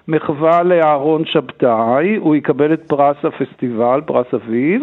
מחווה 0.09 0.63
לאהרון 0.63 1.23
שבתאי, 1.27 2.17
הוא 2.21 2.37
יקבל 2.37 2.73
את 2.75 2.81
פרס 2.87 3.17
הפסטיבל, 3.25 4.01
פרס 4.07 4.27
אביב, 4.35 4.83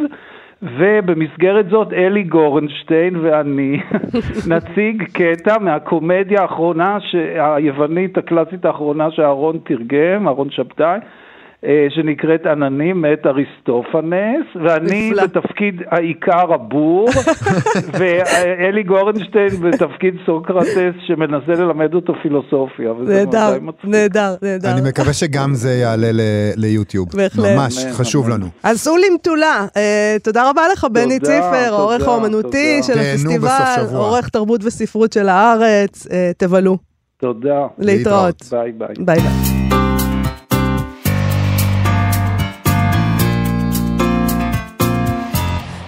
ובמסגרת 0.63 1.69
זאת 1.69 1.93
אלי 1.93 2.23
גורנשטיין 2.23 3.15
ואני 3.15 3.79
נציג 4.53 5.03
קטע 5.13 5.57
מהקומדיה 5.59 6.41
האחרונה, 6.41 6.97
היוונית 7.35 8.17
הקלאסית 8.17 8.65
האחרונה 8.65 9.11
שאהרון 9.11 9.59
תרגם, 9.63 10.27
אהרון 10.27 10.49
שבתאי. 10.49 10.99
אה, 11.65 11.87
שנקראת 11.89 12.45
עננים 12.45 13.01
מאת 13.01 13.25
אריסטופנס, 13.25 14.45
ואני 14.65 15.09
נפלא. 15.09 15.23
בתפקיד 15.23 15.81
העיקר 15.87 16.53
הבור, 16.53 17.09
ואלי 17.99 18.83
גורנשטיין 18.83 19.49
בתפקיד 19.61 20.13
סוקרטס 20.25 20.95
שמנסה 21.07 21.63
ללמד 21.63 21.93
אותו 21.93 22.13
פילוסופיה. 22.21 22.91
נהדר, 22.99 23.57
נהדר, 23.83 24.35
נהדר. 24.41 24.73
אני 24.73 24.89
מקווה 24.89 25.13
שגם 25.13 25.53
זה 25.53 25.71
יעלה 25.71 26.09
ליוטיוב. 26.55 27.07
בהחלט. 27.15 27.45
ממש, 27.45 27.85
חשוב 27.91 28.29
לנו. 28.29 28.45
אז 28.63 28.77
סעו 28.79 28.95
למטולה. 28.97 29.65
אה, 29.77 30.15
תודה 30.23 30.49
רבה 30.49 30.61
לך, 30.73 30.87
בני 30.91 31.19
ציפר, 31.19 31.73
העורך 31.73 32.07
האומנותי 32.07 32.83
של 32.83 32.99
הפסטיבל, 32.99 33.95
עורך 33.95 34.29
תרבות 34.29 34.63
וספרות 34.63 35.13
של 35.13 35.29
הארץ. 35.29 36.07
אה, 36.11 36.31
תבלו. 36.37 36.77
תודה. 37.17 37.67
להתראות. 37.77 38.43
ביי 38.51 38.71
ביי. 38.71 38.95
ביי 38.99 39.19
ביי. 39.19 39.70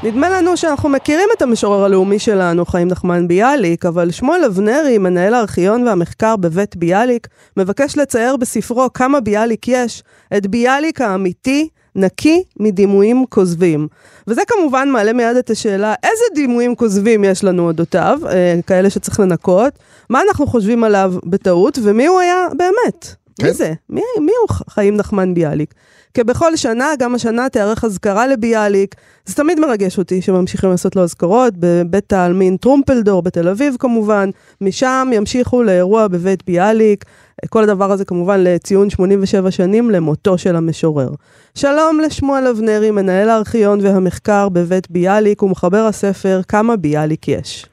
נדמה 0.04 0.30
לנו 0.30 0.58
שאנחנו 0.58 0.90
מכירים 0.90 1.30
את 1.38 1.42
המשורר 1.42 1.84
הלאומי 1.84 2.20
שלנו, 2.20 2.66
חיים 2.66 2.88
נחמן 2.88 3.28
ביאליק, 3.28 3.86
אבל 3.86 4.12
שמואל 4.12 4.44
אבנרי, 4.44 4.98
מנהל 4.98 5.34
הארכיון 5.34 5.88
והמחקר 5.88 6.36
בבית 6.36 6.76
ביאליק, 6.76 7.28
מבקש 7.58 7.98
לצייר 7.98 8.38
בספרו 8.38 8.94
כמה 8.94 9.20
ביאליק 9.20 9.68
יש, 9.68 10.04
את 10.38 10.48
ביאליק 10.48 11.02
האמיתי, 11.02 11.68
נקי 11.96 12.44
מדימויים 12.60 13.26
כוזבים. 13.30 13.88
וזה 14.28 14.42
כמובן 14.48 14.90
מעלה 14.90 15.14
מיד 15.14 15.36
את 15.36 15.50
השאלה, 15.50 15.94
איזה 16.04 16.24
דימויים 16.36 16.76
כוזבים 16.76 17.24
יש 17.24 17.44
לנו 17.44 17.68
אודותיו, 17.68 18.20
אה, 18.30 18.60
כאלה 18.68 18.90
שצריך 18.90 19.20
לנקות, 19.20 19.74
מה 20.10 20.22
אנחנו 20.28 20.48
חושבים 20.48 20.84
עליו 20.84 21.14
בטעות, 21.26 21.80
ומי 21.84 22.06
הוא 22.06 22.20
היה 22.20 22.48
באמת? 22.58 23.23
כן. 23.40 23.48
מי 23.48 23.54
זה? 23.54 23.74
מי, 23.90 24.02
מי 24.20 24.32
הוא 24.42 24.58
חיים 24.70 24.98
נחמן 24.98 25.34
ביאליק? 25.34 25.74
כבכל 26.14 26.56
שנה, 26.56 26.88
גם 27.00 27.16
השנה 27.16 27.50
תיארך 27.50 27.84
אזכרה 27.84 28.28
לביאליק. 28.28 28.96
זה 29.26 29.36
תמיד 29.36 29.60
מרגש 29.60 29.98
אותי 29.98 30.22
שממשיכים 30.22 30.70
לעשות 30.70 30.96
לו 30.96 31.04
אזכרות 31.04 31.54
בבית 31.60 32.14
העלמין 32.14 32.58
טרומפלדור 32.58 33.22
בתל 33.22 33.50
אביב 33.50 33.76
כמובן. 33.80 34.30
משם 34.62 35.10
ימשיכו 35.14 35.64
לאירוע 35.64 36.08
בבית 36.08 36.46
ביאליק. 36.46 37.06
כל 37.50 37.64
הדבר 37.64 37.92
הזה 37.92 38.06
כמובן 38.06 38.40
לציון 38.44 38.90
87 38.90 39.52
שנים 39.52 39.92
למותו 39.92 40.38
של 40.38 40.56
המשורר. 40.56 41.10
שלום 41.56 42.00
לשמואל 42.00 42.48
אבנרי, 42.48 42.92
מנהל 42.92 43.30
הארכיון 43.30 43.80
והמחקר 43.82 44.50
בבית 44.50 44.92
ביאליק 44.92 45.44
ומחבר 45.44 45.86
הספר 45.86 46.42
"כמה 46.48 46.76
ביאליק 46.76 47.28
יש". 47.28 47.66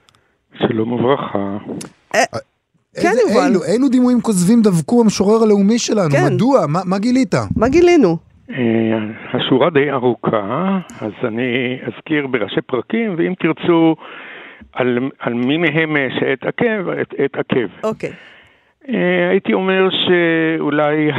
שלום 0.59 0.93
וברכה. 0.93 1.59
אה, 3.07 3.13
כן, 3.13 3.17
יובל. 3.29 3.47
אילו, 3.49 3.61
אילו 3.65 3.89
דימויים 3.89 4.21
כוזבים 4.21 4.61
דבקו 4.63 5.01
המשורר 5.01 5.43
הלאומי 5.43 5.79
שלנו? 5.79 6.11
כן. 6.11 6.35
מדוע? 6.35 6.67
מה, 6.69 6.81
מה 6.85 6.99
גילית? 6.99 7.35
מה 7.57 7.69
גילינו? 7.69 8.17
אה, 8.51 8.99
השורה 9.33 9.71
די 9.71 9.91
ארוכה, 9.91 10.79
אז 11.01 11.13
אני 11.25 11.79
אזכיר 11.87 12.27
בראשי 12.27 12.61
פרקים, 12.61 13.15
ואם 13.19 13.35
תרצו 13.39 13.97
על, 14.73 14.99
על 15.19 15.35
מי 15.35 15.57
מהם 15.57 15.97
שאתעכב, 16.21 16.85
אתעכב. 17.25 17.69
אוקיי. 17.85 18.11
אה, 18.89 19.29
הייתי 19.31 19.53
אומר 19.53 19.89
שאולי 19.91 21.11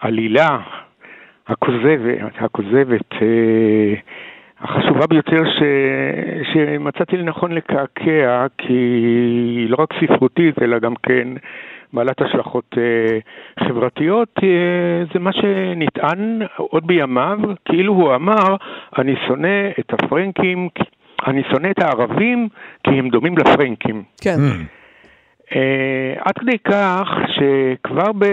העלילה 0.00 0.58
הכוזבת, 1.46 2.32
הכוזבת 2.38 3.12
אה, 3.12 3.94
החשובה 4.60 5.06
ביותר 5.06 5.42
ש... 5.44 5.62
שמצאתי 6.52 7.16
לנכון 7.16 7.52
לקעקע, 7.52 8.46
כי 8.58 8.72
היא 8.72 9.70
לא 9.70 9.76
רק 9.78 9.88
ספרותית, 10.00 10.62
אלא 10.62 10.78
גם 10.78 10.94
כן 11.02 11.28
בעלת 11.92 12.22
השלכות 12.22 12.74
אה, 12.78 13.18
חברתיות, 13.66 14.28
אה, 14.42 15.04
זה 15.12 15.18
מה 15.20 15.32
שנטען 15.32 16.42
עוד 16.56 16.86
בימיו, 16.86 17.38
כאילו 17.64 17.92
הוא 17.92 18.14
אמר, 18.14 18.56
אני 18.98 19.14
שונא 19.26 19.68
את 19.80 19.92
הפרנקים, 19.92 20.68
אני 21.26 21.42
שונא 21.50 21.68
את 21.70 21.78
הערבים 21.78 22.48
כי 22.84 22.90
הם 22.90 23.08
דומים 23.08 23.38
לפרנקים. 23.38 24.02
כן. 24.20 24.36
Mm. 24.36 24.77
Uh, 25.48 25.54
עד 26.24 26.38
כדי 26.38 26.58
כך 26.58 27.08
שכבר, 27.28 28.12
ב, 28.18 28.24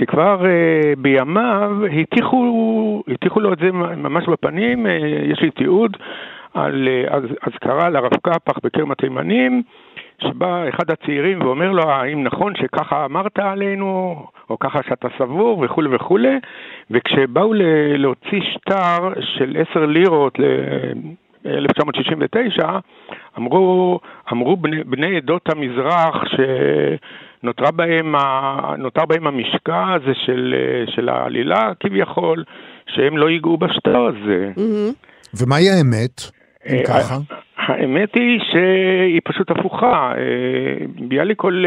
שכבר 0.00 0.40
uh, 0.42 0.98
בימיו 0.98 1.70
הטיחו, 2.02 3.40
לו 3.40 3.52
את 3.52 3.58
זה 3.58 3.72
ממש 3.72 4.24
בפנים, 4.28 4.86
uh, 4.86 4.90
יש 5.32 5.40
לי 5.40 5.50
תיעוד 5.50 5.96
על 6.54 6.88
אזכרה 7.42 7.90
לרב 7.90 8.10
קפח 8.22 8.58
בכרם 8.64 8.90
התימנים, 8.90 9.62
שבא 10.18 10.68
אחד 10.68 10.90
הצעירים 10.90 11.40
ואומר 11.42 11.72
לו, 11.72 11.82
האם 11.82 12.24
נכון 12.24 12.52
שככה 12.56 13.04
אמרת 13.04 13.38
עלינו, 13.38 14.16
או 14.50 14.58
ככה 14.58 14.80
שאתה 14.88 15.08
סבור? 15.18 15.58
וכולי 15.64 15.88
וכולי, 15.94 16.38
וכשבאו 16.90 17.52
להוציא 17.98 18.40
שטר 18.52 19.12
של 19.20 19.56
עשר 19.56 19.86
לירות 19.86 20.38
1969, 21.46 22.78
אמרו, 23.38 24.00
אמרו 24.32 24.56
בני, 24.56 24.84
בני 24.84 25.16
עדות 25.16 25.48
המזרח 25.48 26.22
שנותר 26.24 27.70
בהם, 27.70 28.14
נותר 28.78 29.04
בהם 29.04 29.26
המשקע 29.26 29.92
הזה 29.92 30.12
של, 30.26 30.54
של 30.94 31.08
העלילה 31.08 31.72
כביכול, 31.80 32.44
שהם 32.86 33.16
לא 33.16 33.30
ייגעו 33.30 33.56
בשטר 33.56 34.06
הזה. 34.06 34.52
Mm-hmm. 34.56 35.40
ומהי 35.40 35.70
האמת? 35.70 36.22
אם 36.66 36.76
אה, 36.76 36.84
ככה? 36.84 37.16
האמת 37.56 38.14
היא 38.14 38.40
שהיא 38.52 39.20
פשוט 39.24 39.50
הפוכה. 39.50 40.12
אה, 40.16 40.86
ביאליק 41.08 41.38
כל, 41.38 41.64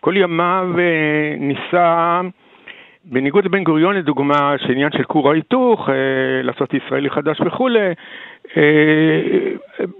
כל 0.00 0.16
ימיו 0.16 0.68
אה, 0.78 1.36
ניסה 1.38 2.20
בניגוד 3.04 3.44
לבן 3.44 3.64
גוריון 3.64 3.96
לדוגמה, 3.96 4.54
שעניין 4.58 4.90
של 4.92 5.04
כור 5.04 5.30
ההיתוך, 5.30 5.88
אה, 5.88 5.94
לעשות 6.42 6.74
ישראלי 6.74 7.10
חדש 7.10 7.40
וכולי, 7.40 7.88
אה, 8.56 9.20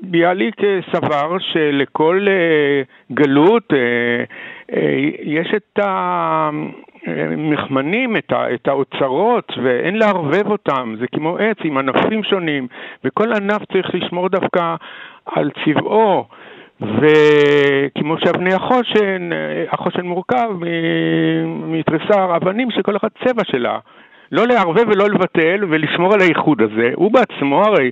ביאליק 0.02 0.64
אה, 0.64 0.78
סבר 0.92 1.38
שלכל 1.38 2.26
אה, 2.28 2.83
גלות 3.12 3.73
אה, 3.73 4.25
אה, 4.76 5.11
יש 5.23 5.54
את 5.57 5.78
המחמנים, 7.07 8.16
את, 8.16 8.33
את 8.54 8.69
האוצרות, 8.69 9.52
ואין 9.62 9.99
לערבב 9.99 10.47
אותם, 10.50 10.95
זה 11.00 11.07
כמו 11.14 11.37
עץ 11.38 11.57
עם 11.64 11.78
ענפים 11.78 12.25
שונים, 12.25 12.66
וכל 13.04 13.33
ענף 13.33 13.62
צריך 13.73 13.95
לשמור 13.95 14.28
דווקא 14.28 14.75
על 15.26 15.50
צבעו. 15.64 16.25
וכמו 16.80 18.14
שאבני 18.18 18.54
החושן, 18.54 19.30
החושן 19.70 20.06
מורכב 20.06 20.49
מתריסר 21.46 22.37
אבנים 22.37 22.70
שכל 22.70 22.96
אחד 22.96 23.08
צבע 23.25 23.42
שלה. 23.44 23.78
לא 24.32 24.46
לערבב 24.46 24.88
ולא 24.88 25.08
לבטל 25.08 25.64
ולשמור 25.68 26.14
על 26.14 26.20
הייחוד 26.20 26.62
הזה. 26.62 26.90
הוא 26.94 27.12
בעצמו 27.12 27.64
הרי 27.64 27.90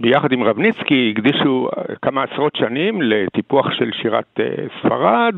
ביחד 0.00 0.32
עם 0.32 0.42
רבניצקי 0.42 1.14
הקדישו 1.16 1.68
כמה 2.02 2.22
עשרות 2.22 2.56
שנים 2.56 3.02
לטיפוח 3.02 3.66
של 3.78 3.90
שירת 4.02 4.40
אה, 4.40 4.44
ספרד, 4.78 5.34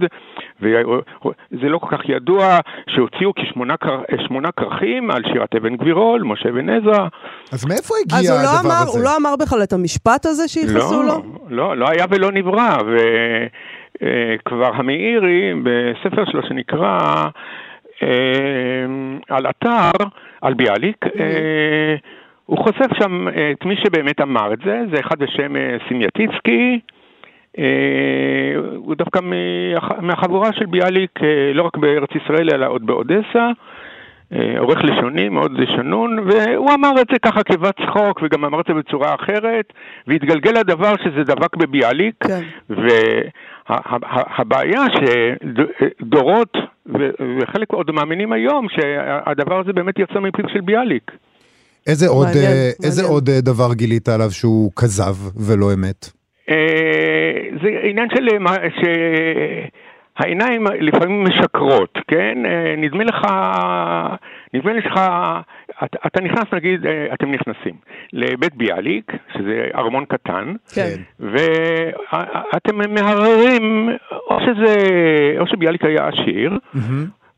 וזה 0.61 1.69
לא 1.69 1.79
כל 1.79 1.97
כך 1.97 2.09
ידוע 2.09 2.59
שהוציאו 2.89 3.35
כשמונה 3.35 3.75
שמונה 4.27 4.49
כרכים 4.53 5.11
על 5.11 5.23
שירת 5.33 5.55
אבן 5.55 5.77
גבירול, 5.77 6.23
משה 6.23 6.49
אבן 6.49 6.69
עזרא. 6.69 7.09
אז 7.53 7.67
מאיפה 7.67 7.95
הגיע 8.05 8.33
הדבר 8.33 8.43
לא 8.43 8.61
אמר, 8.61 8.75
הזה? 8.75 8.91
אז 8.91 8.97
הוא 8.97 9.05
לא 9.05 9.17
אמר 9.17 9.37
בכלל 9.37 9.63
את 9.63 9.73
המשפט 9.73 10.27
הזה 10.27 10.49
שייחסו 10.49 11.03
לא, 11.03 11.09
לו? 11.09 11.23
לא, 11.49 11.77
לא 11.77 11.89
היה 11.89 12.05
ולא 12.11 12.33
נברא, 12.33 12.77
וכבר 13.95 14.73
אה, 14.73 14.79
המאירי 14.79 15.53
בספר 15.63 16.25
שלו 16.31 16.43
שנקרא 16.49 16.99
אה, 18.03 18.09
על 19.29 19.47
אתר, 19.47 20.07
על 20.41 20.55
ביאליק, 20.55 21.05
mm-hmm. 21.05 22.20
הוא 22.51 22.59
חושף 22.59 22.91
שם 22.99 23.29
אה, 23.29 23.51
את 23.51 23.65
מי 23.65 23.77
שבאמת 23.77 24.21
אמר 24.21 24.53
את 24.53 24.59
זה, 24.65 24.83
זה 24.93 25.01
אחד 25.01 25.19
בשם 25.19 25.57
אה, 25.57 25.77
סמיאטיצקי, 25.89 26.81
אה, 27.59 27.65
הוא 28.77 28.95
דווקא 28.95 29.21
מהחבורה 30.01 30.53
של 30.53 30.67
ביאליק, 30.67 31.21
לא 31.55 31.63
רק 31.63 31.77
בארץ 31.77 32.11
ישראל 32.25 32.49
אלא 32.53 32.67
עוד 32.67 32.87
באודסה, 32.87 33.51
עורך 34.59 34.85
לשוני, 34.85 35.29
מאוד 35.29 35.53
שנון, 35.77 36.19
והוא 36.19 36.71
אמר 36.75 36.91
את 37.01 37.07
זה 37.13 37.19
ככה 37.19 37.43
כבת 37.43 37.75
צחוק, 37.87 38.21
וגם 38.23 38.45
אמר 38.45 38.61
את 38.61 38.67
זה 38.69 38.75
בצורה 38.75 39.15
אחרת, 39.15 39.73
והתגלגל 40.07 40.51
לדבר 40.61 40.93
שזה 41.05 41.25
דבק 41.25 41.57
בביאליק, 41.57 42.15
כן. 42.25 42.41
והבעיה 43.69 44.85
שדורות, 44.97 46.57
וחלק 47.41 47.73
עוד 47.73 47.91
מאמינים 47.91 48.33
היום, 48.33 48.67
שהדבר 48.69 49.61
הזה 49.61 49.73
באמת 49.73 49.99
יצא 49.99 50.21
מפיו 50.21 50.49
של 50.49 50.61
ביאליק. 50.61 51.11
איזה 51.87 52.09
עוד, 52.09 52.27
מעניין, 52.27 52.45
אה, 52.45 52.71
איזה 52.85 53.03
מעניין. 53.03 53.15
עוד 53.15 53.29
אה, 53.29 53.41
דבר 53.41 53.75
גילית 53.75 54.09
עליו 54.09 54.31
שהוא 54.31 54.73
כזב 54.77 55.15
ולא 55.37 55.75
אמת? 55.75 56.11
אה, 56.51 57.41
זה 57.63 57.69
עניין 57.83 58.09
של... 58.15 58.29
העיניים 60.21 60.67
לפעמים 60.81 61.25
משקרות, 61.25 61.99
כן? 62.09 62.39
אה, 62.47 62.75
נדמה 62.77 63.05
לך, 63.05 63.27
נדמה 64.55 64.73
לך, 64.73 64.93
אתה, 65.85 65.99
אתה 66.07 66.21
נכנס, 66.21 66.45
נגיד, 66.53 66.87
אה, 66.87 67.07
אתם 67.15 67.31
נכנסים 67.33 67.75
לבית 68.13 68.55
ביאליק, 68.55 69.13
שזה 69.35 69.65
ארמון 69.75 70.05
קטן, 70.05 70.53
כן. 70.75 70.97
ואתם 71.21 72.95
מהרהרים, 72.95 73.89
או 74.31 74.39
שזה, 74.41 74.77
או 75.39 75.47
שביאליק 75.47 75.85
היה 75.85 76.09
עשיר, 76.09 76.59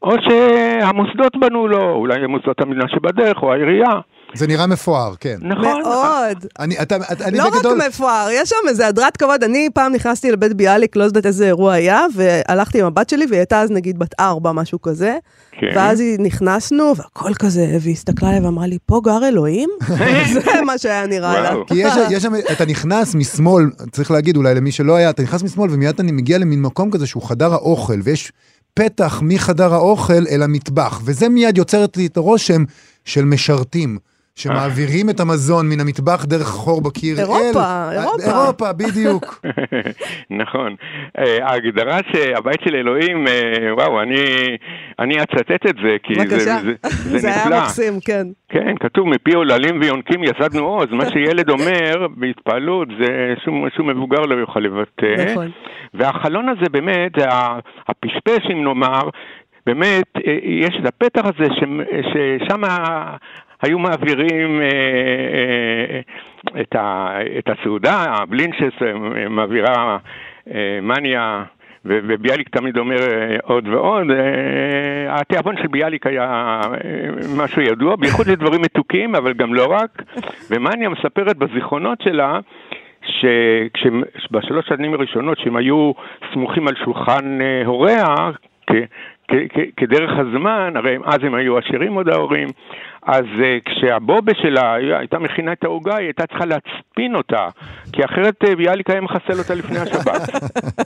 או 0.02 0.10
שהמוסדות 0.20 1.36
בנו 1.36 1.68
לו, 1.68 1.94
אולי 1.94 2.26
מוסדות 2.26 2.60
המדינה 2.60 2.88
שבדרך, 2.88 3.42
או 3.42 3.52
העירייה. 3.52 4.00
זה 4.34 4.46
נראה 4.46 4.66
מפואר, 4.66 5.14
כן. 5.20 5.36
נכון. 5.42 5.62
מאוד. 5.82 6.46
אני, 6.58 6.78
אתה, 6.82 6.96
אתה- 6.96 7.24
אני 7.24 7.38
לא 7.38 7.50
בגדול... 7.50 7.80
רק 7.82 7.88
מפואר, 7.88 8.28
יש 8.32 8.48
שם 8.48 8.68
איזה 8.68 8.86
הדרת 8.86 9.16
כבוד. 9.16 9.44
אני 9.44 9.68
פעם 9.74 9.92
נכנסתי 9.92 10.30
לבית 10.30 10.52
ביאליק, 10.52 10.96
לא 10.96 11.04
יודעת 11.04 11.26
איזה 11.26 11.46
אירוע 11.46 11.72
היה, 11.72 12.04
והלכתי 12.14 12.80
עם 12.80 12.86
הבת 12.86 13.08
שלי, 13.08 13.26
והיא 13.30 13.38
הייתה 13.38 13.60
אז 13.60 13.70
נגיד 13.70 13.98
בת 13.98 14.20
ארבע, 14.20 14.52
משהו 14.52 14.82
כזה. 14.82 15.16
כן. 15.52 15.66
ואז 15.76 16.00
היא 16.00 16.18
נכנסנו, 16.20 16.92
והכל 16.96 17.34
כזה, 17.34 17.76
והיא 17.80 17.92
הסתכלה 17.94 18.28
עליי 18.28 18.40
ואמרה 18.40 18.66
לי, 18.66 18.78
פה 18.86 19.00
גר 19.04 19.28
אלוהים? 19.28 19.68
זה 20.34 20.62
מה 20.66 20.78
שהיה 20.78 21.06
נראה 21.06 21.40
לה. 21.40 21.54
כי 21.66 21.74
יש, 21.74 21.92
יש 22.10 22.22
שם, 22.22 22.32
אתה 22.52 22.64
נכנס 22.66 23.14
משמאל, 23.14 23.64
צריך 23.92 24.10
להגיד 24.10 24.36
אולי 24.36 24.54
למי 24.54 24.72
שלא 24.72 24.96
היה, 24.96 25.10
אתה 25.10 25.22
נכנס 25.22 25.42
משמאל 25.42 25.70
ומיד 25.70 25.88
אתה 25.94 26.02
מגיע 26.02 26.38
למין 26.38 26.62
מקום 26.62 26.90
כזה 26.90 27.06
שהוא 27.06 27.22
חדר 27.22 27.52
האוכל, 27.52 28.00
ויש 28.04 28.32
פתח 28.74 29.20
מחדר 29.24 29.74
האוכל 29.74 30.26
אל 30.30 30.42
המטבח, 30.42 31.00
וזה 31.04 31.28
מיד 31.28 31.58
יוצר 31.58 31.84
לי 31.96 32.06
את 32.06 32.16
הרושם 32.16 32.64
של 33.04 33.24
משרתים. 33.24 33.98
שמעבירים 34.36 35.10
את 35.10 35.20
המזון 35.20 35.68
מן 35.68 35.80
המטבח 35.80 36.24
דרך 36.24 36.46
חור 36.46 36.82
בקיר 36.82 37.18
אירופה, 37.18 37.88
אל... 37.92 37.98
אירופה. 37.98 38.22
אירופה, 38.42 38.72
בדיוק. 38.72 39.40
נכון. 40.42 40.74
אה, 41.18 41.46
ההגדרה 41.48 41.98
שהבית 42.12 42.60
של 42.64 42.74
אלוהים, 42.74 43.26
אה, 43.28 43.32
וואו, 43.74 44.02
אני, 44.02 44.24
אני 44.98 45.14
אצטט 45.22 45.66
את 45.70 45.76
זה, 45.84 45.96
כי 46.02 46.14
בבקשה. 46.14 46.36
זה, 46.38 46.72
זה, 46.82 46.88
זה, 47.10 47.18
זה 47.22 47.28
היה 47.28 47.44
נפלא. 47.46 47.60
מקסים, 47.62 47.92
כן. 48.04 48.26
כן, 48.48 48.74
כתוב 48.80 49.08
מפי 49.08 49.34
עוללים 49.34 49.80
ויונקים 49.80 50.20
יסדנו 50.24 50.64
עוז. 50.66 50.88
מה 50.90 51.10
שילד 51.10 51.50
אומר 51.50 52.06
בהתפעלות, 52.16 52.88
זה 53.00 53.08
שום, 53.44 53.66
שום 53.76 53.88
מבוגר 53.90 54.20
לא 54.20 54.34
יוכל 54.34 54.60
לבטא. 54.60 55.30
נכון. 55.32 55.50
והחלון 55.94 56.48
הזה 56.48 56.68
באמת, 56.70 57.12
זה 57.18 57.28
ה- 57.28 57.58
הפשפש, 57.88 58.50
אם 58.52 58.64
נאמר, 58.64 59.02
באמת, 59.66 60.04
אה, 60.26 60.32
יש 60.44 60.74
את 60.80 60.86
הפתח 60.86 61.22
הזה 61.24 61.54
ש- 61.54 62.02
ששם 62.12 62.62
היו 63.62 63.78
מעבירים 63.78 64.60
אה, 64.60 66.00
אה, 66.56 67.22
את, 67.38 67.48
הסעודה, 67.48 68.04
הבלינצ'ס 68.08 68.82
אה, 68.82 69.28
מעבירה 69.28 69.98
אה, 70.54 70.78
מניה. 70.82 71.44
וביאליק 71.84 72.48
תמיד 72.48 72.78
אומר 72.78 72.96
אה, 72.96 73.36
עוד 73.42 73.68
ועוד, 73.68 74.10
אה, 74.10 75.20
התיאבון 75.20 75.56
של 75.56 75.66
ביאליק 75.66 76.06
היה 76.06 76.60
אה, 76.64 77.08
משהו 77.36 77.62
ידוע, 77.62 77.96
בייחוד 77.96 78.26
לדברים 78.26 78.62
מתוקים, 78.62 79.14
אבל 79.14 79.32
גם 79.32 79.54
לא 79.54 79.66
רק, 79.70 80.02
ומניה 80.50 80.88
מספרת 80.88 81.36
בזיכרונות 81.36 82.00
שלה 82.02 82.40
שבשלוש 83.02 84.68
שנים 84.68 84.94
הראשונות, 84.94 85.38
שהם 85.38 85.56
היו 85.56 85.92
סמוכים 86.32 86.68
על 86.68 86.74
שולחן 86.84 87.40
אה, 87.40 87.62
הוריה, 87.66 88.30
כדרך 89.76 90.10
הזמן, 90.18 90.72
הרי 90.76 90.96
אז 91.04 91.18
הם 91.22 91.34
היו 91.34 91.58
עשירים 91.58 91.94
עוד 91.94 92.08
ההורים, 92.08 92.48
אז 93.02 93.24
uh, 93.24 93.42
כשהבובה 93.64 94.32
שלה 94.42 94.74
הייתה 94.74 95.18
מכינה 95.18 95.52
את 95.52 95.64
העוגה, 95.64 95.96
היא 95.96 96.04
הייתה 96.06 96.26
צריכה 96.26 96.44
להצפין 96.46 97.14
אותה, 97.14 97.48
כי 97.92 98.04
אחרת 98.04 98.44
uh, 98.44 98.56
ביאליק 98.56 98.90
היה 98.90 99.00
מחסל 99.00 99.38
אותה 99.38 99.54
לפני 99.54 99.78
השבת. 99.78 100.22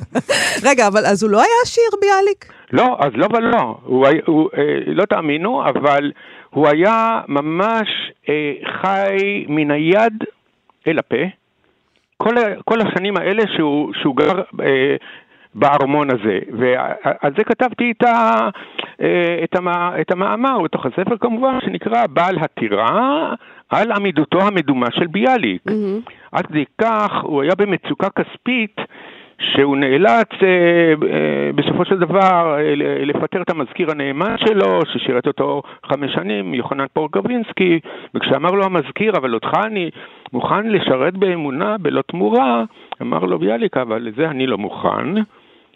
רגע, 0.70 0.86
אבל 0.86 1.00
אז 1.06 1.22
הוא 1.22 1.30
לא 1.32 1.38
היה 1.38 1.54
עשיר 1.62 1.84
ביאליק? 2.00 2.44
לא, 2.72 2.96
אז 3.00 3.12
לא 3.14 3.26
ולא, 3.36 3.78
הוא, 3.82 4.06
היה- 4.06 4.22
הוא, 4.26 4.48
אה, 4.58 4.62
לא 4.86 5.04
תאמינו, 5.04 5.62
אבל 5.64 6.12
הוא 6.50 6.68
היה 6.68 7.20
ממש 7.28 7.88
אה, 8.28 8.52
חי 8.80 9.44
מן 9.48 9.70
היד 9.70 10.24
אל 10.86 10.98
הפה. 10.98 11.16
כל, 12.16 12.34
כל 12.64 12.78
השנים 12.80 13.16
האלה 13.16 13.42
שהוא, 13.56 13.92
שהוא 14.02 14.16
גר 14.16 14.38
אה, 14.62 14.96
בארמון 15.56 16.10
הזה, 16.10 16.38
ועל 16.58 17.32
זה 17.36 17.44
כתבתי 17.44 17.90
את, 17.90 18.02
ה, 18.02 18.48
אה, 19.00 19.40
את, 19.44 19.56
המ, 19.56 19.68
את 20.00 20.12
המאמר 20.12 20.62
בתוך 20.62 20.86
הספר 20.86 21.16
כמובן, 21.20 21.58
שנקרא 21.64 22.06
בעל 22.06 22.38
הטירה 22.38 23.34
על 23.70 23.92
עמידותו 23.92 24.38
המדומה 24.40 24.86
של 24.90 25.06
ביאליק. 25.06 25.62
עד 26.32 26.46
כדי 26.46 26.64
כך 26.80 27.12
הוא 27.22 27.42
היה 27.42 27.52
במצוקה 27.58 28.08
כספית 28.10 28.80
שהוא 29.38 29.76
נאלץ 29.76 30.28
אה, 30.42 30.48
אה, 30.48 31.52
בסופו 31.54 31.84
של 31.84 31.98
דבר 31.98 32.56
אה, 32.58 32.74
לפטר 33.04 33.42
את 33.42 33.50
המזכיר 33.50 33.90
הנאמן 33.90 34.34
שלו, 34.38 34.80
ששירת 34.92 35.26
אותו 35.26 35.62
חמש 35.86 36.14
שנים, 36.14 36.54
יוחנן 36.54 36.84
פורקווינסקי, 36.92 37.80
וכשאמר 38.14 38.50
לו 38.50 38.64
המזכיר, 38.64 39.12
אבל 39.16 39.34
אותך 39.34 39.50
אני 39.64 39.90
מוכן 40.32 40.66
לשרת 40.66 41.16
באמונה 41.16 41.78
בלא 41.78 42.02
תמורה, 42.02 42.64
אמר 43.02 43.18
לו 43.18 43.38
ביאליק, 43.38 43.76
אבל 43.76 44.02
לזה 44.02 44.30
אני 44.30 44.46
לא 44.46 44.58
מוכן. 44.58 45.14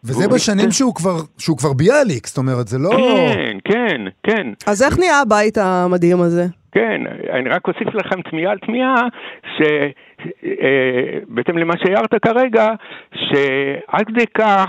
וזה 0.05 0.29
בשנים. 0.29 0.71
שהוא 0.71 0.95
כבר, 0.95 1.17
שהוא 1.39 1.59
כבר 1.59 1.73
ביאליק, 1.73 2.27
זאת 2.27 2.39
אומרת, 2.39 2.69
זה 2.69 2.79
לא... 2.79 2.91
כן, 2.91 3.59
כן, 3.65 4.01
כן. 4.23 4.47
אז 4.67 4.83
איך 4.83 4.99
נהיה 4.99 5.21
הבית 5.21 5.59
המדהים 5.59 6.21
הזה? 6.21 6.47
כן, 6.73 7.01
אני 7.33 7.49
רק 7.49 7.69
אוסיף 7.69 7.95
לכם 7.95 8.23
תמיהה 8.23 8.53
על 8.53 8.59
תמיהה, 8.59 9.03
שבהתאם 11.29 11.59
למה 11.59 11.75
שהערת 11.77 12.15
כרגע, 12.25 12.69
שעד 13.15 14.07
כדי 14.07 14.27
כך, 14.27 14.69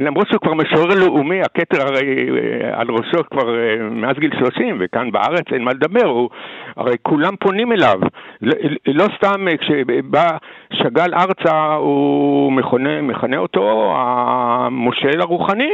למרות 0.00 0.28
שהוא 0.28 0.40
כבר 0.40 0.54
משורר 0.54 0.94
לאומי, 1.06 1.40
הכתר 1.40 1.82
הרי 1.82 2.28
אה, 2.30 2.80
על 2.80 2.86
ראשו 2.90 3.24
כבר 3.30 3.58
אה, 3.58 3.90
מאז 3.90 4.16
גיל 4.18 4.30
30, 4.38 4.76
וכאן 4.80 5.10
בארץ 5.10 5.44
אין 5.52 5.62
מה 5.62 5.70
לדבר, 5.70 6.06
הוא, 6.06 6.30
הרי 6.76 6.96
כולם 7.02 7.36
פונים 7.40 7.72
אליו. 7.72 8.00
לא, 8.42 8.54
לא 8.86 9.04
סתם 9.16 9.48
אה, 9.48 9.56
כשבא 9.56 10.36
שאגאל 10.72 11.14
ארצה, 11.14 11.74
הוא 11.74 12.52
מכונה, 12.52 13.02
מכנה 13.02 13.36
אותו 13.36 13.94
המושל 13.96 15.20
הרוחני. 15.20 15.72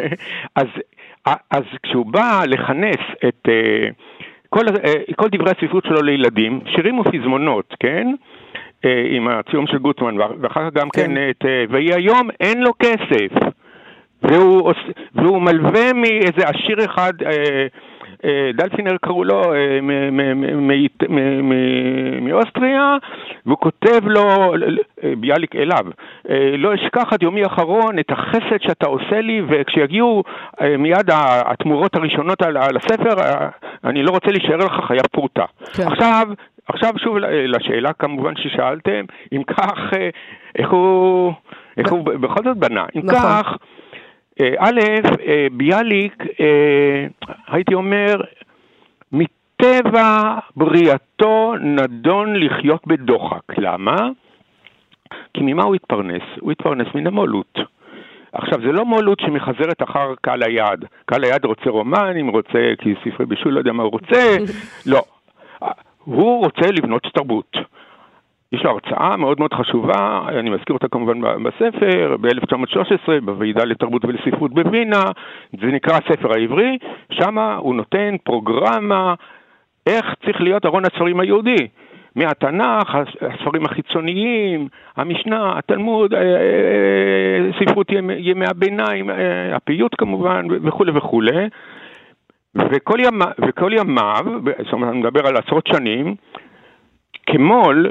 אז, 0.60 0.66
אז 1.26 1.64
כשהוא 1.82 2.06
בא 2.06 2.42
לכנס 2.46 3.00
את... 3.28 3.48
כל, 4.54 4.64
כל 5.16 5.28
דברי 5.32 5.50
הספרות 5.50 5.84
שלו 5.84 6.02
לילדים, 6.02 6.60
שירים 6.66 6.98
ופזמונות, 6.98 7.74
כן? 7.80 8.06
אה, 8.84 9.02
עם 9.08 9.28
הציום 9.28 9.66
של 9.66 9.78
גוטמן, 9.78 10.14
ואחר 10.40 10.70
כך 10.70 10.74
גם 10.74 10.90
כן, 10.90 11.14
כן. 11.14 11.30
את 11.30 11.44
אה, 11.44 11.64
ויהי 11.70 11.94
היום 11.94 12.30
אין 12.40 12.62
לו 12.62 12.70
כסף. 12.78 13.52
והוא, 14.22 14.72
והוא 15.14 15.42
מלווה 15.42 15.92
מאיזה 15.92 16.48
עשיר 16.48 16.84
אחד, 16.84 17.12
אה, 17.26 17.66
דלפינר 18.54 18.96
קראו 19.00 19.24
לו, 19.24 19.42
מאוסטריה, 22.20 22.96
והוא 23.46 23.58
כותב 23.58 24.06
לו, 24.06 24.54
ביאליק 25.16 25.56
אליו, 25.56 25.84
לא 26.58 26.74
אשכח 26.74 27.12
עד 27.12 27.22
יומי 27.22 27.42
האחרון 27.42 27.98
את 27.98 28.10
החסד 28.10 28.60
שאתה 28.60 28.86
עושה 28.86 29.20
לי, 29.20 29.42
וכשיגיעו 29.48 30.24
מיד 30.78 31.10
התמורות 31.44 31.94
הראשונות 31.94 32.42
על, 32.42 32.56
על 32.56 32.76
הספר, 32.76 33.14
אני 33.84 34.02
לא 34.02 34.10
רוצה 34.10 34.30
להישאר 34.30 34.56
לך 34.56 34.86
חייב 34.86 35.06
פרוטה. 35.12 35.44
כן. 35.76 35.86
עכשיו, 35.86 36.28
עכשיו 36.68 36.92
שוב 36.98 37.18
ל- 37.18 37.56
לשאלה 37.56 37.92
כמובן 37.92 38.36
ששאלתם, 38.36 39.04
אם 39.32 39.42
כך, 39.42 39.78
אה, 39.94 40.08
איך 40.58 40.70
הוא, 40.70 41.32
איך 41.76 41.92
הוא 41.92 42.04
בכל 42.04 42.44
זאת 42.44 42.56
בנה. 42.56 42.84
אם 42.96 43.00
נכון. 43.04 43.20
כך, 43.20 43.56
אה, 44.40 44.54
א', 44.58 44.80
אה, 45.26 45.46
ביאליק, 45.52 46.24
אה, 46.40 47.06
הייתי 47.48 47.74
אומר, 47.74 48.20
מטבע 49.12 50.38
בריאתו 50.56 51.54
נדון 51.60 52.36
לחיות 52.36 52.86
בדוחק. 52.86 53.58
למה? 53.58 53.96
כי 55.34 55.40
ממה 55.42 55.62
הוא 55.62 55.74
התפרנס? 55.74 56.22
הוא 56.40 56.52
התפרנס 56.52 56.86
מן 56.94 57.06
המולות. 57.06 57.58
עכשיו, 58.32 58.60
זה 58.60 58.72
לא 58.72 58.84
מולות 58.84 59.20
שמחזרת 59.20 59.82
אחר 59.82 60.14
קהל 60.20 60.42
היעד. 60.42 60.84
קהל 61.06 61.24
היעד 61.24 61.44
רוצה 61.44 61.70
רומנים, 61.70 62.28
רוצה 62.28 62.72
כי 62.78 62.94
ספרי 63.04 63.26
בישול, 63.26 63.52
לא 63.52 63.58
יודע 63.58 63.72
מה 63.72 63.82
הוא 63.82 63.90
רוצה. 63.92 64.36
לא. 64.92 65.02
הוא 66.04 66.44
רוצה 66.44 66.70
לבנות 66.70 67.02
תרבות. 67.14 67.56
יש 68.52 68.62
לו 68.64 68.70
הרצאה 68.70 69.16
מאוד 69.16 69.38
מאוד 69.38 69.54
חשובה, 69.54 70.22
אני 70.28 70.50
מזכיר 70.50 70.74
אותה 70.74 70.88
כמובן 70.88 71.20
בספר, 71.20 72.16
ב-1913, 72.20 73.20
בוועידה 73.24 73.64
לתרבות 73.64 74.04
ולספרות 74.04 74.54
בווינה, 74.54 75.02
זה 75.60 75.66
נקרא 75.66 75.94
הספר 75.94 76.32
העברי, 76.32 76.78
שם 77.12 77.38
הוא 77.38 77.74
נותן 77.74 78.16
פרוגרמה 78.24 79.14
איך 79.86 80.14
צריך 80.24 80.40
להיות 80.40 80.66
ארון 80.66 80.84
הספרים 80.84 81.20
היהודי. 81.20 81.68
מהתנ"ך, 82.16 82.98
הספרים 83.20 83.64
החיצוניים, 83.64 84.68
המשנה, 84.96 85.58
התלמוד, 85.58 86.14
אה, 86.14 86.20
אה, 86.20 87.50
ספרות 87.60 87.86
ימי, 88.18 88.46
הביניים, 88.46 89.10
אה, 89.10 89.56
הפיוט 89.56 89.94
כמובן, 89.98 90.46
וכולי 90.62 90.92
וכולי. 90.94 91.48
וכל, 92.54 92.98
ימ, 93.00 93.20
וכל 93.48 93.72
ימיו, 93.72 94.24
זאת 94.64 94.72
אומרת, 94.72 94.90
אני 94.90 95.00
מדבר 95.00 95.26
על 95.26 95.36
עשרות 95.36 95.66
שנים, 95.66 96.14
כמו"ל, 97.26 97.90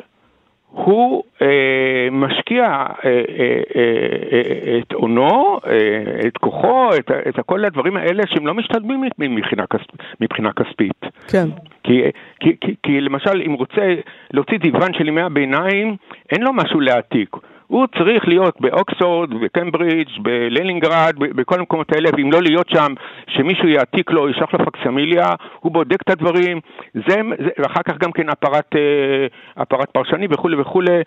הוא 0.72 1.24
אה, 1.42 2.08
משקיע 2.12 2.64
אה, 2.64 2.86
אה, 3.06 3.62
אה, 3.76 4.80
את 4.80 4.94
הונו, 4.94 5.60
אה, 5.68 6.28
את 6.28 6.38
כוחו, 6.38 6.90
את, 6.96 7.12
את 7.12 7.40
כל 7.46 7.66
הדברים 7.66 7.98
האלה 7.98 8.24
שהם 8.28 8.48
לא 8.48 8.54
משתלמים 8.54 9.04
מבחינה, 9.20 9.68
כספ, 9.68 9.90
מבחינה 10.22 10.52
כספית. 10.54 11.02
כן. 11.28 11.48
כי, 11.84 12.02
כי, 12.40 12.56
כי, 12.62 12.76
כי 12.84 13.02
למשל, 13.02 13.42
אם 13.46 13.54
רוצה 13.54 13.96
להוציא 14.34 14.58
דיוון 14.58 14.94
של 14.94 15.08
ימי 15.08 15.22
הביניים, 15.22 15.96
אין 16.32 16.44
לו 16.44 16.54
משהו 16.54 16.80
להעתיק. 16.80 17.30
הוא 17.72 17.88
צריך 17.98 18.28
להיות 18.28 18.62
באוקספורד, 18.62 19.30
בקמברידג', 19.34 20.10
בלנינגרד, 20.22 21.16
בכל 21.18 21.60
המקומות 21.60 21.92
האלה, 21.92 22.10
ואם 22.18 22.32
לא 22.32 22.42
להיות 22.42 22.70
שם, 22.70 22.94
שמישהו 23.28 23.68
יעתיק 23.68 24.12
לו, 24.12 24.30
ישלח 24.30 24.54
לו 24.54 24.66
פקסמיליה, 24.66 25.30
הוא 25.60 25.72
בודק 25.72 26.02
את 26.02 26.10
הדברים, 26.10 26.60
זה, 26.94 27.16
זה, 27.40 27.50
ואחר 27.60 27.82
כך 27.84 27.98
גם 27.98 28.12
כן 28.12 28.30
אפרט, 28.30 28.76
אה, 28.76 29.64
אפרט 29.64 29.90
פרשני 29.90 30.28
וכולי 30.30 30.62
וכולי, 30.62 31.02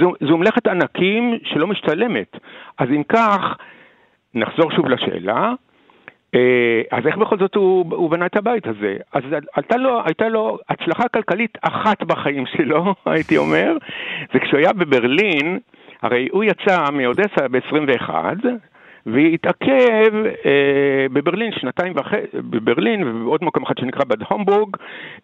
זו, 0.00 0.12
זו 0.20 0.36
מלאכת 0.36 0.66
ענקים 0.66 1.38
שלא 1.44 1.66
משתלמת. 1.66 2.36
אז 2.78 2.88
אם 2.90 3.02
כך, 3.02 3.56
נחזור 4.34 4.70
שוב 4.70 4.88
לשאלה, 4.88 5.52
אה, 6.34 6.82
אז 6.90 7.06
איך 7.06 7.16
בכל 7.16 7.38
זאת 7.38 7.54
הוא, 7.54 7.84
הוא 7.96 8.10
בנה 8.10 8.26
את 8.26 8.36
הבית 8.36 8.66
הזה? 8.66 8.96
אז 9.12 9.22
הייתה 9.56 9.76
לו, 9.76 10.02
הייתה 10.04 10.28
לו 10.28 10.58
הצלחה 10.68 11.08
כלכלית 11.08 11.58
אחת 11.62 12.02
בחיים 12.02 12.44
שלו, 12.46 12.94
הייתי 13.06 13.36
אומר, 13.36 13.76
זה 14.32 14.38
כשהוא 14.38 14.58
היה 14.58 14.72
בברלין, 14.72 15.58
הרי 16.02 16.28
הוא 16.32 16.44
יצא 16.44 16.84
מאודסה 16.92 17.48
ב-21, 17.50 18.10
והתעכב 19.06 20.14
אה, 20.46 21.06
בברלין 21.12 21.52
שנתיים 21.52 21.92
וחצי, 21.96 22.26
בברלין 22.34 23.08
ובעוד 23.08 23.44
מקום 23.44 23.62
אחד 23.62 23.74
שנקרא 23.80 24.04
בד 24.04 24.22
הומבורג, 24.28 24.76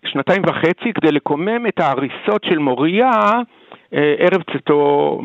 שנתיים 0.07 0.43
וחצי 0.47 0.93
כדי 0.95 1.13
לקומם 1.13 1.67
את 1.67 1.81
ההריסות 1.81 2.45
של 2.45 2.59
מוריה 2.59 3.11
אה, 3.95 4.15
ערב 4.19 4.43
צאתו 4.53 5.21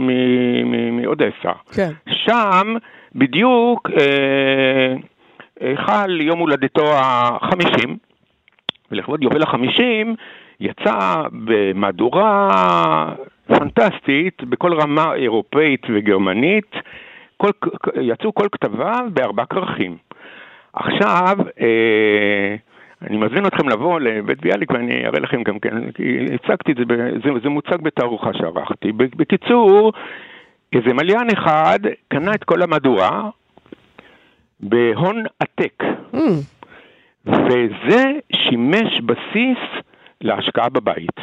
מאודסה. 0.92 1.52
כן. 1.76 1.90
שם 2.10 2.76
בדיוק 3.16 3.90
אה, 4.00 4.96
חל 5.76 6.22
יום 6.22 6.40
הולדתו 6.40 6.86
החמישים, 6.94 7.98
ולכבוד 8.92 9.24
יובל 9.24 9.44
החמישים 9.44 10.16
יצא 10.60 11.24
במהדורה 11.32 12.50
פנטסטית 13.60 14.44
בכל 14.44 14.74
רמה 14.74 15.14
אירופאית 15.14 15.82
וגרמנית, 15.90 16.76
כל, 17.38 17.50
יצאו 18.02 18.34
כל 18.34 18.48
כתביו 18.52 19.08
בארבע 19.14 19.46
כרכים. 19.46 19.98
עכשיו, 20.74 21.38
אה, 21.62 22.56
אני 23.02 23.18
מזמין 23.18 23.46
אתכם 23.46 23.70
לבוא 23.70 24.00
לבית 24.00 24.42
ביאליק 24.42 24.72
ואני 24.72 25.06
אראה 25.06 25.20
לכם 25.20 25.44
גם 25.44 25.60
כן, 25.60 25.92
כי 25.92 26.26
הצגתי 26.34 26.72
את 26.72 26.78
זה, 26.78 26.84
זה, 27.24 27.30
זה 27.44 27.50
מוצג 27.50 27.82
בתערוכה 27.82 28.34
שערכתי. 28.34 28.92
בקיצור, 28.92 29.94
איזה 30.74 30.94
מליין 30.94 31.28
אחד 31.34 31.80
קנה 32.08 32.32
את 32.36 32.44
כל 32.44 32.62
המהדורה 32.62 33.30
בהון 34.60 35.24
עתק, 35.40 35.84
mm. 36.14 36.18
וזה 37.26 38.12
שימש 38.36 39.02
בסיס 39.02 39.84
להשקעה 40.22 40.70
בבית. 40.70 41.20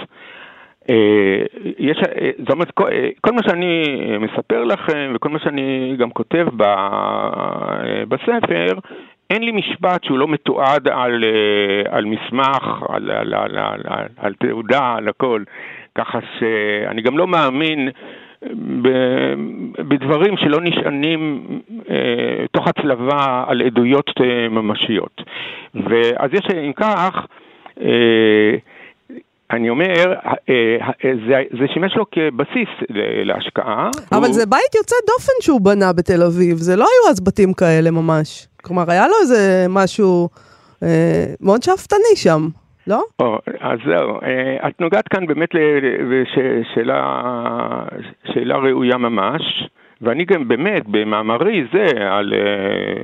אה, 0.91 1.43
יש, 1.79 1.99
אה, 1.99 2.31
זאת 2.39 2.51
אומרת, 2.51 2.71
כל, 2.71 2.89
אה, 2.93 3.09
כל 3.21 3.33
מה 3.33 3.43
שאני 3.49 3.83
מספר 4.21 4.65
לכם 4.65 5.13
וכל 5.15 5.29
מה 5.29 5.39
שאני 5.39 5.97
גם 5.99 6.11
כותב 6.11 6.47
ב, 6.57 6.65
בספר, 8.09 8.79
אין 9.31 9.43
לי 9.43 9.53
משפט 9.53 10.05
שהוא 10.05 10.19
לא 10.19 10.29
מתועד 10.29 10.89
על, 10.89 11.25
על 11.89 12.05
מסמך, 12.05 12.83
על, 12.89 13.11
על, 13.11 13.35
על, 13.35 13.59
על, 13.59 13.81
על, 13.85 14.07
על 14.17 14.35
תעודה, 14.35 14.95
על 14.97 15.09
הכל. 15.09 15.43
ככה 15.95 16.19
שאני 16.39 17.03
גם 17.03 17.19
לא 17.19 17.27
מאמין 17.27 17.89
בדברים 19.89 20.37
שלא 20.37 20.61
נשענים 20.61 21.45
אה, 21.91 22.47
תוך 22.53 22.69
הצלבה 22.69 23.45
על 23.47 23.63
עדויות 23.63 24.11
ממשיות. 24.51 25.23
ואז 25.75 26.31
יש, 26.33 26.47
אם 26.67 26.73
כך, 26.73 27.27
אה, 27.81 28.57
אני 29.51 29.71
אומר, 29.71 30.15
אה, 30.15 30.35
אה, 30.49 31.13
זה, 31.29 31.43
זה 31.61 31.67
שימש 31.75 31.97
לו 31.97 32.05
כבסיס 32.11 32.69
להשקעה. 33.25 33.91
אבל 34.13 34.27
הוא... 34.27 34.33
זה 34.33 34.47
בית 34.47 34.75
יוצא 34.75 34.97
דופן 35.07 35.33
שהוא 35.41 35.61
בנה 35.61 35.93
בתל 35.93 36.23
אביב, 36.23 36.57
זה 36.57 36.77
לא 36.77 36.85
היו 36.85 37.11
אז 37.11 37.21
בתים 37.21 37.53
כאלה 37.53 37.91
ממש. 37.91 38.49
כלומר, 38.63 38.91
היה 38.91 39.09
לו 39.09 39.15
איזה 39.23 39.67
משהו 39.69 40.29
אה, 40.83 41.25
מאוד 41.41 41.63
שאפתני 41.63 42.17
שם. 42.17 42.49
לא? 42.87 43.03
או, 43.21 43.39
אז 43.61 43.79
זהו, 43.87 44.19
את 44.69 44.81
נוגעת 44.81 45.09
כאן 45.09 45.27
באמת 45.27 45.49
לשאלה 48.35 48.57
ראויה 48.57 48.97
ממש, 48.97 49.69
ואני 50.01 50.25
גם 50.25 50.49
באמת, 50.49 50.83
במאמרי 50.87 51.65
זה 51.73 51.87
על 52.11 52.33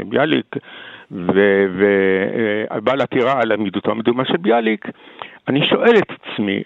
ביאליק 0.09 0.57
ובעל 1.11 3.01
עתירה 3.01 3.41
על 3.41 3.53
עמידותו 3.53 3.91
המדומה 3.91 4.25
של 4.25 4.37
ביאליק, 4.37 4.85
אני 5.49 5.67
שואל 5.69 5.97
את 5.99 6.11
עצמי, 6.11 6.63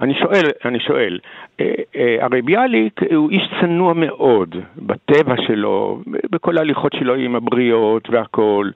אני 0.00 0.14
שואל, 0.14 0.44
אני 0.64 0.80
שואל, 0.80 1.18
אה, 1.60 1.74
אה, 1.96 2.16
הרי 2.20 2.42
ביאליק 2.42 3.00
הוא 3.14 3.30
איש 3.30 3.42
צנוע 3.60 3.92
מאוד 3.94 4.56
בטבע 4.76 5.34
שלו, 5.46 6.02
בכל 6.30 6.58
ההליכות 6.58 6.92
שלו 6.92 7.14
עם 7.14 7.36
הבריות 7.36 8.10
והכול. 8.10 8.72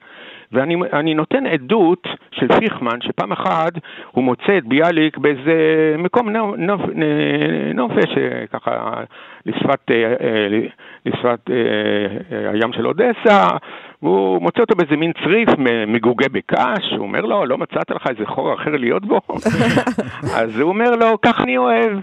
ואני 0.51 1.13
נותן 1.13 1.45
עדות 1.45 2.07
של 2.31 2.47
פיכמן, 2.59 3.01
שפעם 3.01 3.31
אחת 3.31 3.73
הוא 4.11 4.23
מוצא 4.23 4.57
את 4.57 4.65
ביאליק 4.65 5.17
באיזה 5.17 5.55
מקום 5.97 6.29
נופש, 7.73 8.09
ככה 8.53 8.93
לשפת, 9.45 9.91
אה, 9.91 10.47
לשפת 11.05 11.49
הים 12.53 12.73
של 12.73 12.87
אודסה, 12.87 13.47
הוא 13.99 14.41
מוצא 14.41 14.61
אותו 14.61 14.75
באיזה 14.75 14.95
מין 14.97 15.11
צריף 15.23 15.49
מגוגה 15.87 16.27
בקש, 16.31 16.91
הוא 16.91 17.05
אומר 17.05 17.21
לו, 17.21 17.45
לא 17.45 17.57
מצאת 17.57 17.91
לך 17.91 18.07
איזה 18.09 18.25
חור 18.25 18.53
אחר 18.53 18.71
להיות 18.71 19.05
בו? 19.05 19.21
אז 20.39 20.59
הוא 20.59 20.69
אומר 20.69 20.91
לו, 20.95 21.21
כך 21.21 21.41
אני 21.41 21.57
אוהב. 21.57 21.97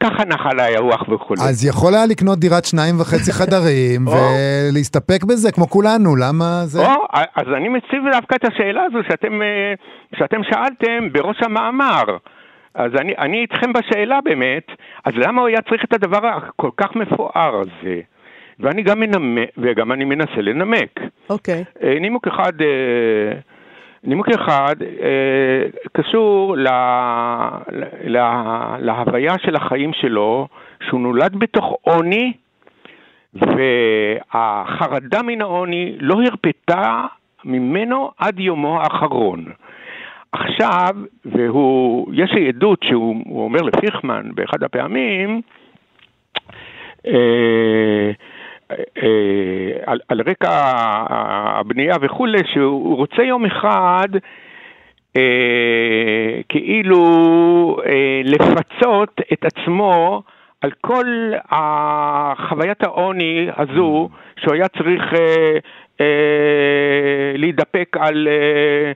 ככה 0.00 0.24
נחה 0.24 0.50
לה 0.54 0.76
הרוח 0.76 1.08
וכו'. 1.08 1.34
אז 1.48 1.64
יכול 1.64 1.94
היה 1.94 2.06
לקנות 2.06 2.38
דירת 2.38 2.64
שניים 2.64 3.00
וחצי 3.00 3.32
חדרים 3.38 4.06
ולהסתפק 4.08 5.24
בזה 5.24 5.52
כמו 5.52 5.70
כולנו, 5.70 6.16
למה 6.16 6.62
זה? 6.64 6.82
אז 7.12 7.46
אני 7.56 7.68
מציב 7.68 8.02
דווקא 8.12 8.34
את 8.34 8.44
השאלה 8.44 8.82
הזו 8.82 8.98
שאתם, 9.08 9.42
אה, 9.42 9.74
שאתם 10.18 10.40
שאלתם 10.50 11.12
בראש 11.12 11.36
המאמר. 11.42 12.04
אז 12.74 12.90
אני, 13.00 13.14
אני 13.18 13.40
איתכם 13.42 13.72
בשאלה 13.72 14.18
באמת, 14.24 14.66
אז 15.04 15.12
למה 15.16 15.40
הוא 15.40 15.48
היה 15.48 15.62
צריך 15.68 15.84
את 15.84 15.92
הדבר 15.92 16.26
הכל 16.26 16.70
כך 16.76 16.96
מפואר 16.96 17.60
הזה? 17.60 18.00
ואני 18.60 18.82
גם 18.82 19.00
מנמק, 19.00 19.48
וגם 19.58 19.92
אני 19.92 20.04
מנסה 20.04 20.36
לנמק. 20.36 21.00
אוקיי. 21.30 21.64
Okay. 21.64 21.84
אה, 21.84 21.98
נימוק 22.00 22.26
אחד, 22.26 22.52
אה, 22.60 23.38
נימוק 24.06 24.28
אחד 24.28 24.76
אה, 24.82 25.62
קשור 25.92 26.56
לה, 26.56 27.50
לה, 28.04 28.76
להוויה 28.80 29.38
של 29.38 29.56
החיים 29.56 29.92
שלו, 29.92 30.48
שהוא 30.88 31.00
נולד 31.00 31.36
בתוך 31.38 31.76
עוני, 31.82 32.32
והחרדה 33.34 35.22
מן 35.22 35.40
העוני 35.40 35.96
לא 36.00 36.22
הרפתה 36.22 37.04
ממנו 37.44 38.10
עד 38.18 38.40
יומו 38.40 38.80
האחרון. 38.80 39.44
עכשיו, 40.32 40.94
והוא, 41.24 42.12
יש 42.14 42.32
לי 42.32 42.48
עדות 42.48 42.82
שהוא 42.82 43.44
אומר 43.44 43.62
לפיכמן 43.62 44.30
באחד 44.34 44.62
הפעמים, 44.62 45.40
אה, 47.06 48.10
על, 49.86 49.98
על 50.08 50.20
רקע 50.26 50.50
הבנייה 51.08 51.94
וכולי, 52.00 52.38
שהוא 52.52 52.96
רוצה 52.96 53.22
יום 53.22 53.44
אחד 53.44 54.08
אה, 55.16 56.40
כאילו 56.48 57.02
אה, 57.86 58.20
לפצות 58.24 59.20
את 59.32 59.44
עצמו 59.44 60.22
על 60.60 60.70
כל 60.80 61.32
חוויית 62.48 62.82
העוני 62.82 63.48
הזו, 63.56 64.08
שהוא 64.40 64.54
היה 64.54 64.68
צריך 64.68 65.14
אה, 65.14 65.58
אה, 66.00 67.32
להידפק 67.36 67.96
על... 68.00 68.28
אה, 68.28 68.32
אה, 68.32 68.92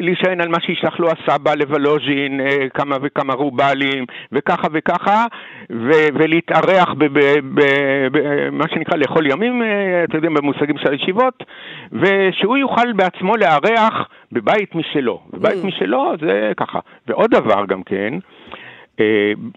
להישען 0.00 0.40
על 0.40 0.48
מה 0.48 0.60
שישלח 0.60 1.00
לו 1.00 1.08
הסבא 1.08 1.54
לוולוז'ין, 1.54 2.40
אה, 2.40 2.68
כמה 2.74 2.96
וכמה 3.02 3.34
רובלים, 3.34 4.04
וככה 4.32 4.68
וככה, 4.72 5.26
ו- 5.70 6.08
ולהתארח 6.14 6.94
במה 6.98 8.64
שנקרא 8.74 8.96
לאכול 8.96 9.26
ימים, 9.26 9.62
אה, 9.62 10.04
אתם 10.04 10.16
יודעים, 10.16 10.34
במושגים 10.34 10.78
של 10.78 10.92
הישיבות, 10.92 11.44
ושהוא 11.92 12.56
יוכל 12.56 12.92
בעצמו 12.92 13.36
לארח 13.36 14.08
בבית 14.32 14.74
משלו. 14.74 15.20
בבית 15.32 15.64
mm. 15.64 15.66
משלו 15.66 16.12
זה 16.20 16.52
ככה. 16.56 16.78
ועוד 17.06 17.30
דבר 17.30 17.64
גם 17.66 17.82
כן, 17.82 18.14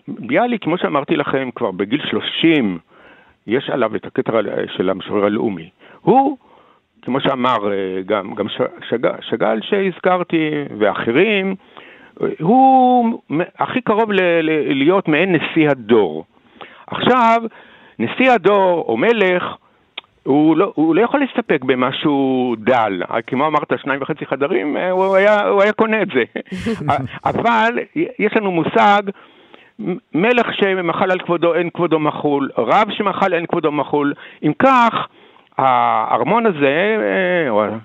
ביאליק, 0.08 0.64
כמו 0.64 0.78
שאמרתי 0.78 1.16
לכם, 1.16 1.50
כבר 1.56 1.72
בגיל 1.72 2.02
30, 2.10 2.78
יש 3.48 3.70
עליו 3.70 3.96
את 3.96 4.06
הקטע 4.06 4.32
של 4.78 4.90
המשורר 4.90 5.26
הלאומי. 5.26 5.70
הוא 6.02 6.38
כמו 7.08 7.22
שאמר 7.22 7.72
אה, 7.72 8.02
גם, 8.06 8.34
גם 8.36 8.46
שגל 9.30 9.60
שהזכרתי 9.62 10.50
ואחרים, 10.80 11.56
הוא 12.40 13.20
הכי 13.60 13.82
קרוב 13.82 14.12
ל- 14.12 14.42
ל- 14.42 14.74
להיות 14.74 15.08
מעין 15.08 15.36
נשיא 15.36 15.70
הדור. 15.70 16.26
עכשיו, 16.88 17.42
נשיא 18.00 18.32
הדור 18.32 18.86
או 18.88 18.98
מלך, 18.98 19.44
הוא 20.24 20.58
לא, 20.58 20.72
הוא 20.76 20.96
לא 20.96 21.02
יכול 21.02 21.20
להסתפק 21.20 21.64
במשהו 21.64 22.56
דל, 22.58 23.02
כמו 23.28 23.48
אמרת, 23.48 23.74
שניים 23.78 24.02
וחצי 24.02 24.26
חדרים, 24.26 24.78
אה, 24.78 24.92
הוא 24.92 25.16
היה, 25.16 25.48
הוא 25.48 25.62
היה 25.62 25.74
קונה 25.74 26.02
את 26.02 26.08
זה. 26.08 26.24
אבל 27.32 27.80
יש 28.20 28.34
לנו 28.36 28.52
מושג, 28.52 29.02
מלך 30.14 30.48
שמחל 30.54 31.12
על 31.12 31.20
כבודו 31.20 31.54
אין 31.54 31.70
כבודו 31.70 32.00
מחול, 32.00 32.50
רב 32.58 32.88
שמחל 32.92 33.34
אין 33.34 33.46
כבודו 33.46 33.72
מחול. 33.72 34.14
אם 34.44 34.52
כך, 34.60 35.08
הארמון 35.58 36.46
הזה, 36.46 36.98
אה, 37.00 37.78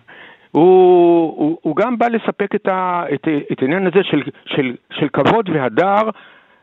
הוא, 0.53 1.35
הוא, 1.37 1.59
הוא 1.63 1.77
גם 1.77 1.99
בא 1.99 2.07
לספק 2.09 2.55
את, 2.55 2.69
ה, 2.69 3.05
את, 3.15 3.29
את 3.53 3.63
העניין 3.63 3.87
הזה 3.87 4.01
של, 4.03 4.23
של, 4.47 4.75
של 4.93 5.09
כבוד 5.13 5.49
והדר 5.49 6.11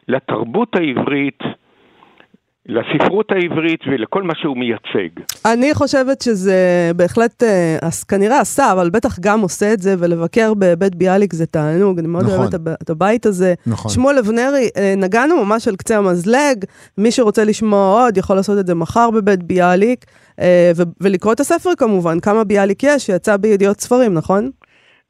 לתרבות 0.07 0.75
העברית, 0.75 1.39
לספרות 2.65 3.31
העברית 3.31 3.79
ולכל 3.87 4.23
מה 4.23 4.33
שהוא 4.35 4.57
מייצג. 4.57 5.09
אני 5.45 5.73
חושבת 5.73 6.21
שזה 6.21 6.91
בהחלט, 6.95 7.43
אה, 7.43 7.77
אז 7.81 8.03
כנראה 8.03 8.39
עשה, 8.39 8.71
אבל 8.71 8.89
בטח 8.89 9.19
גם 9.19 9.39
עושה 9.39 9.73
את 9.73 9.79
זה, 9.79 9.95
ולבקר 9.99 10.53
בבית 10.53 10.95
ביאליק 10.95 11.33
זה 11.33 11.45
תענוג, 11.45 11.99
אני 11.99 12.07
מאוד 12.07 12.23
נכון. 12.23 12.37
אוהבת 12.37 12.55
את 12.55 12.61
את 12.83 12.89
הבית 12.89 13.25
הזה. 13.25 13.53
נכון. 13.67 13.91
שמואל 13.91 14.17
אבנרי, 14.17 14.69
אה, 14.77 14.93
נגענו 14.97 15.45
ממש 15.45 15.67
על 15.67 15.75
קצה 15.75 15.97
המזלג, 15.97 16.65
מי 16.97 17.11
שרוצה 17.11 17.43
לשמוע 17.43 18.03
עוד 18.03 18.17
יכול 18.17 18.35
לעשות 18.35 18.59
את 18.59 18.67
זה 18.67 18.75
מחר 18.75 19.11
בבית 19.11 19.43
ביאליק, 19.43 20.05
ולקרוא 21.01 21.33
את 21.33 21.39
הספר 21.39 21.69
כמובן, 21.77 22.19
כמה 22.19 22.43
ביאליק 22.43 22.83
יש, 22.83 23.05
שיצא 23.05 23.37
בידיעות 23.37 23.79
ספרים, 23.81 24.13
נכון? 24.13 24.49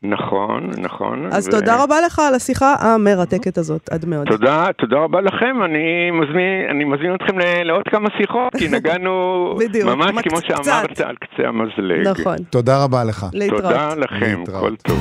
נכון, 0.03 0.69
נכון. 0.77 1.25
אז 1.31 1.47
ו- 1.47 1.51
תודה 1.51 1.83
רבה 1.83 1.95
לך 2.05 2.19
על 2.19 2.35
השיחה 2.35 2.75
המרתקת 2.79 3.57
הזאת, 3.57 3.89
עד 3.91 4.05
מאוד. 4.05 4.27
תודה, 4.27 4.65
תודה 4.77 4.95
רבה 4.97 5.21
לכם, 5.21 5.63
אני 5.65 5.79
מזמין, 6.11 6.69
אני 6.71 6.83
מזמין 6.83 7.15
אתכם 7.15 7.39
ל- 7.39 7.63
לעוד 7.63 7.83
כמה 7.89 8.09
שיחות, 8.17 8.55
כי 8.55 8.67
נגענו 8.77 9.13
בדיוק, 9.59 9.89
ממש 9.89 10.11
מקצת. 10.15 10.29
כמו 10.29 10.37
שאמרת 10.41 10.99
על 11.01 11.15
קצה 11.15 11.47
המזלג. 11.47 12.07
נכון, 12.07 12.35
תודה 12.49 12.83
רבה 12.83 13.03
לך. 13.03 13.25
להתראות. 13.33 13.61
תודה 13.63 13.95
לכם, 13.95 14.39
להתראות. 14.39 14.61
כל 14.61 14.75
טוב. 14.75 14.99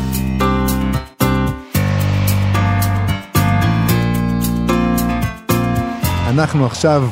אנחנו 6.31 6.67
עכשיו 6.67 7.03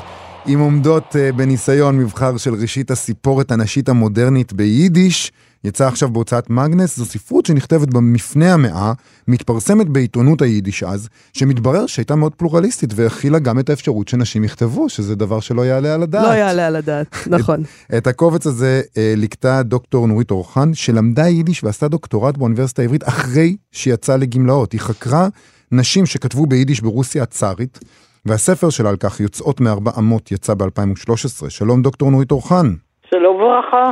עם 0.46 0.58
עומדות 0.60 1.16
אה, 1.16 1.32
בניסיון 1.32 1.98
מבחר 1.98 2.36
של 2.36 2.54
ראשית 2.54 2.90
הסיפורת 2.90 3.50
הנשית 3.50 3.88
המודרנית 3.88 4.52
ביידיש. 4.52 5.32
יצא 5.64 5.86
עכשיו 5.86 6.10
בהוצאת 6.10 6.50
מגנס, 6.50 6.96
זו 6.96 7.04
ספרות 7.04 7.46
שנכתבת 7.46 7.88
במפנה 7.88 8.54
המאה, 8.54 8.92
מתפרסמת 9.28 9.88
בעיתונות 9.88 10.42
היידיש 10.42 10.82
אז, 10.82 11.08
שמתברר 11.32 11.86
שהייתה 11.86 12.16
מאוד 12.16 12.34
פלורליסטית 12.34 12.90
והכילה 12.94 13.38
גם 13.38 13.58
את 13.58 13.70
האפשרות 13.70 14.08
שנשים 14.08 14.44
יכתבו, 14.44 14.88
שזה 14.88 15.14
דבר 15.14 15.40
שלא 15.40 15.66
יעלה 15.66 15.94
על 15.94 16.02
הדעת. 16.02 16.22
לא 16.22 16.34
יעלה 16.34 16.66
על 16.66 16.76
הדעת, 16.76 17.16
נכון. 17.26 17.62
את 17.98 18.06
הקובץ 18.06 18.46
הזה 18.46 18.82
אה, 18.96 19.14
ליקטה 19.16 19.62
דוקטור 19.62 20.06
נורית 20.06 20.30
אורחן, 20.30 20.74
שלמדה 20.74 21.28
יידיש 21.28 21.64
ועשתה 21.64 21.88
דוקטורט 21.88 22.36
באוניברסיטה 22.36 22.82
העברית 22.82 23.08
אחרי 23.08 23.56
שיצאה 23.72 24.16
לגמלאות. 24.16 24.72
היא 24.72 24.80
חקרה 24.80 25.28
נשים 25.72 26.06
שכתבו 26.06 26.46
ביידיש 26.46 26.80
ברוסיה 26.80 27.22
הצארית, 27.22 27.78
והספר 28.26 28.70
שלה 28.70 28.88
על 28.90 28.96
כך, 28.96 29.20
יוצאות 29.20 29.60
מארבע 29.60 29.90
אמות, 29.98 30.32
יצא 30.32 30.54
ב-2013. 30.54 31.16
שלום 31.50 31.82
דוקטור 31.82 32.10
נורית 32.10 32.30
אורחן. 32.30 32.66
שלום 33.10 33.36
וברכה, 33.36 33.90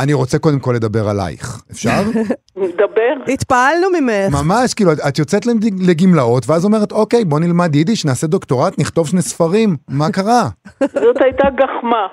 אני 0.00 0.12
רוצה 0.12 0.38
קודם 0.38 0.58
כל 0.60 0.72
לדבר 0.76 1.08
עלייך, 1.08 1.62
אפשר? 1.72 1.90
נדבר. 2.56 3.32
התפעלנו 3.32 3.86
ממך. 4.00 4.34
ממש, 4.44 4.74
כאילו, 4.74 4.92
את- 4.92 4.98
את 5.08 5.18
יוצאת 5.18 5.42
לגמלאות, 5.86 6.50
ואז 6.50 6.64
אומרת, 6.64 6.92
אוקיי, 6.92 7.24
בוא 7.24 7.40
נלמד 7.40 7.74
יידיש, 7.74 8.04
נעשה 8.04 8.26
דוקטורט, 8.26 8.78
נכתוב 8.78 9.08
שני 9.08 9.22
ספרים, 9.22 9.76
מה 9.88 10.10
קרה? 10.10 10.48
זאת 11.04 11.16
הייתה 11.20 11.44
גחמה. 11.54 12.06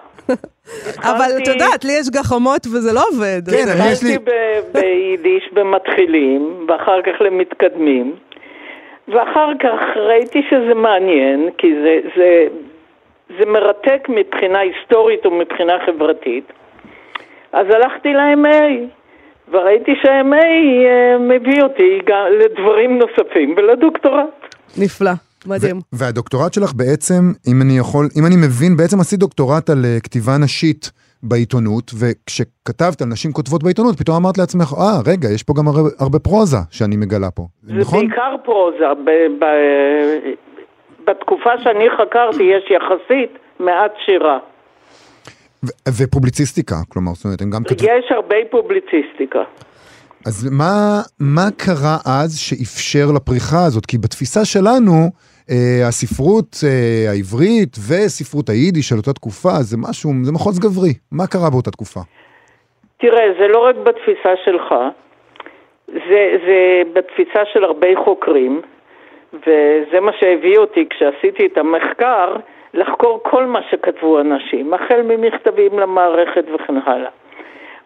אבל 1.01 1.29
את 1.43 1.47
יודעת, 1.47 1.85
לי 1.85 1.93
יש 1.93 2.09
גחמות 2.09 2.67
וזה 2.67 2.93
לא 2.93 3.03
עובד. 3.13 3.41
כן, 3.51 3.67
אני- 3.69 3.91
יש 3.91 4.03
לי- 4.03 4.15
התחלתי 4.15 4.31
ב- 4.31 4.77
ביידיש 4.77 5.43
במתחילים, 5.53 6.41
ואחר 6.67 7.01
כך 7.05 7.21
למתקדמים, 7.21 8.15
ואחר 9.13 9.51
כך 9.63 9.79
ראיתי 9.95 10.41
שזה 10.49 10.73
מעניין, 10.73 11.49
כי 11.57 11.67
זה, 11.83 11.99
זה, 12.15 12.47
זה 13.39 13.45
מרתק 13.45 14.07
מבחינה 14.09 14.59
היסטורית 14.59 15.25
ומבחינה 15.25 15.73
חברתית. 15.85 16.53
אז 17.53 17.65
הלכתי 17.75 18.13
ל-MA, 18.13 18.71
וראיתי 19.51 19.91
שה-MA 20.01 20.45
אה, 20.85 21.17
מביא 21.17 21.61
אותי 21.63 21.99
גם 22.07 22.25
לדברים 22.39 22.99
נוספים 22.99 23.53
ולדוקטורט. 23.57 24.55
נפלא, 24.77 25.11
מדהים. 25.45 25.77
ו- 25.77 25.81
והדוקטורט 25.99 26.53
שלך 26.53 26.73
בעצם, 26.73 27.21
אם 27.47 27.61
אני 27.61 27.77
יכול, 27.77 28.05
אם 28.17 28.25
אני 28.25 28.35
מבין, 28.35 28.77
בעצם 28.77 28.99
עשית 28.99 29.19
דוקטורט 29.19 29.69
על 29.69 29.85
אה, 29.85 29.99
כתיבה 30.03 30.37
נשית 30.37 30.91
בעיתונות, 31.23 31.91
וכשכתבת 31.99 33.01
על 33.01 33.07
נשים 33.07 33.31
כותבות 33.31 33.63
בעיתונות, 33.63 33.99
פתאום 33.99 34.15
אמרת 34.15 34.37
לעצמך, 34.37 34.73
אה, 34.77 35.11
רגע, 35.11 35.29
יש 35.29 35.43
פה 35.43 35.53
גם 35.57 35.67
הרבה, 35.67 35.89
הרבה 35.99 36.19
פרוזה 36.19 36.57
שאני 36.69 36.95
מגלה 36.95 37.31
פה. 37.31 37.47
זה 37.63 37.73
נכון? 37.73 38.07
בעיקר 38.07 38.35
פרוזה. 38.45 38.85
ב- 39.05 39.43
ב- 39.43 40.49
בתקופה 41.07 41.49
שאני 41.63 41.85
חקרתי 41.97 42.43
יש 42.43 42.71
יחסית 42.71 43.39
מעט 43.59 43.91
שירה. 44.05 44.37
ו- 45.63 45.89
ופובליציסטיקה, 45.97 46.75
כלומר, 46.89 47.13
זאת 47.13 47.25
אומרת, 47.25 47.41
הם 47.41 47.49
גם 47.49 47.63
כתבו... 47.63 47.87
יש 47.87 48.11
הרבה 48.11 48.35
פובליציסטיקה. 48.51 49.39
אז 50.25 50.49
מה, 50.51 51.01
מה 51.19 51.47
קרה 51.57 51.97
אז 52.05 52.37
שאפשר 52.37 53.05
לפריחה 53.15 53.65
הזאת? 53.65 53.85
כי 53.85 53.97
בתפיסה 53.97 54.45
שלנו, 54.45 54.91
אה, 54.91 55.07
הספרות 55.87 56.55
אה, 56.63 57.11
העברית 57.11 57.77
וספרות 57.89 58.49
היידיש 58.49 58.89
של 58.89 58.95
אותה 58.95 59.13
תקופה, 59.13 59.49
זה 59.49 59.77
משהו, 59.89 60.11
זה 60.23 60.31
מחוז 60.31 60.59
גברי. 60.59 60.93
מה 61.11 61.27
קרה 61.27 61.49
באותה 61.49 61.71
תקופה? 61.71 61.99
תראה, 62.97 63.25
זה 63.39 63.47
לא 63.47 63.59
רק 63.59 63.75
בתפיסה 63.75 64.33
שלך, 64.45 64.75
זה, 65.87 66.37
זה 66.45 66.81
בתפיסה 66.93 67.41
של 67.53 67.63
הרבה 67.63 67.87
חוקרים, 68.05 68.61
וזה 69.33 69.99
מה 70.01 70.11
שהביא 70.19 70.57
אותי 70.57 70.85
כשעשיתי 70.89 71.45
את 71.45 71.57
המחקר, 71.57 72.35
לחקור 72.73 73.21
כל 73.23 73.45
מה 73.45 73.59
שכתבו 73.71 74.19
אנשים, 74.19 74.73
החל 74.73 75.01
ממכתבים 75.01 75.79
למערכת 75.79 76.45
וכן 76.53 76.75
הלאה. 76.85 77.09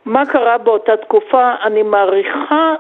מה 0.05 0.25
קרה 0.25 0.57
באותה 0.57 0.97
תקופה? 0.97 1.53
אני 1.63 1.83
מעריכה 1.83 2.75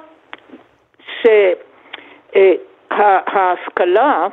שההשכלה 2.91 4.27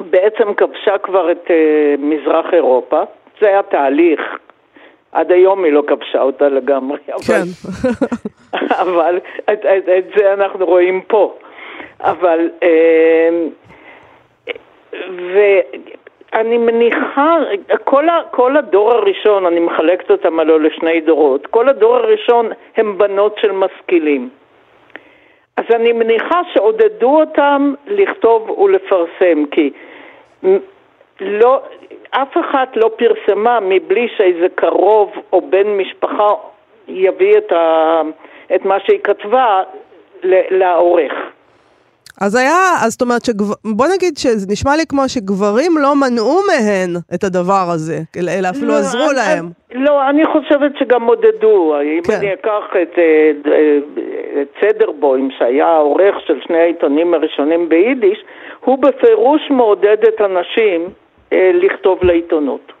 בעצם 0.00 0.54
כבשה 0.54 0.98
כבר 0.98 1.32
את 1.32 1.50
אה, 1.50 1.94
מזרח 1.98 2.46
אירופה, 2.52 3.02
זה 3.40 3.48
היה 3.48 3.62
תהליך, 3.62 4.20
עד 5.12 5.32
היום 5.32 5.64
היא 5.64 5.72
לא 5.72 5.82
כבשה 5.86 6.22
אותה 6.22 6.48
לגמרי, 6.48 6.98
אבל, 7.08 7.22
כן. 7.26 7.44
אבל 8.82 9.18
את, 9.52 9.64
את, 9.64 9.88
את 9.98 10.04
זה 10.16 10.32
אנחנו 10.32 10.66
רואים 10.66 11.00
פה. 11.00 11.34
אבל, 12.00 12.50
אה, 12.62 13.28
ואני 16.32 16.58
מניחה, 16.58 17.36
כל, 17.84 18.08
ה, 18.08 18.20
כל 18.30 18.56
הדור 18.56 18.92
הראשון, 18.92 19.46
אני 19.46 19.60
מחלקת 19.60 20.10
אותם 20.10 20.40
הלוא 20.40 20.60
לשני 20.60 21.00
דורות, 21.00 21.46
כל 21.46 21.68
הדור 21.68 21.96
הראשון 21.96 22.50
הם 22.76 22.98
בנות 22.98 23.36
של 23.40 23.52
משכילים. 23.52 24.28
אז 25.58 25.64
אני 25.74 25.92
מניחה 25.92 26.40
שעודדו 26.52 27.20
אותם 27.20 27.74
לכתוב 27.86 28.50
ולפרסם, 28.50 29.44
כי 29.50 29.70
לא, 31.20 31.60
אף 32.10 32.36
אחת 32.40 32.76
לא 32.76 32.90
פרסמה 32.96 33.60
מבלי 33.60 34.08
שאיזה 34.16 34.46
קרוב 34.54 35.12
או 35.32 35.40
בן 35.40 35.66
משפחה 35.66 36.28
יביא 36.88 37.38
את, 37.38 37.52
ה, 37.52 38.00
את 38.54 38.64
מה 38.64 38.80
שהיא 38.80 38.98
כתבה 39.04 39.62
לעורך. 40.22 41.12
אז 42.20 42.34
היה, 42.34 42.56
אז 42.84 42.92
זאת 42.92 43.02
אומרת, 43.02 43.24
שגב... 43.24 43.46
בוא 43.64 43.86
נגיד 43.94 44.16
שזה 44.18 44.46
נשמע 44.50 44.76
לי 44.76 44.86
כמו 44.88 45.08
שגברים 45.08 45.72
לא 45.78 45.94
מנעו 45.96 46.38
מהן 46.46 46.90
את 47.14 47.24
הדבר 47.24 47.66
הזה, 47.74 48.00
אלא 48.16 48.48
אפילו 48.50 48.68
לא, 48.68 48.74
עזרו 48.78 49.04
אני- 49.10 49.16
להם. 49.16 49.48
לא, 49.74 50.10
אני 50.10 50.22
חושבת 50.26 50.72
שגם 50.78 51.02
עודדו. 51.02 51.74
אם 51.82 52.02
כן. 52.06 52.12
אני 52.18 52.32
אקח 52.34 52.64
את, 52.82 52.98
אה, 52.98 53.30
אה, 53.52 53.78
את 54.42 54.48
סדרבוים, 54.60 55.28
שהיה 55.38 55.66
העורך 55.66 56.14
של 56.26 56.40
שני 56.46 56.58
העיתונים 56.58 57.14
הראשונים 57.14 57.68
ביידיש, 57.68 58.18
הוא 58.64 58.78
בפירוש 58.78 59.40
מעודד 59.50 59.96
את 60.08 60.20
הנשים 60.20 60.88
אה, 61.32 61.50
לכתוב 61.54 61.98
לעיתונות. 62.02 62.72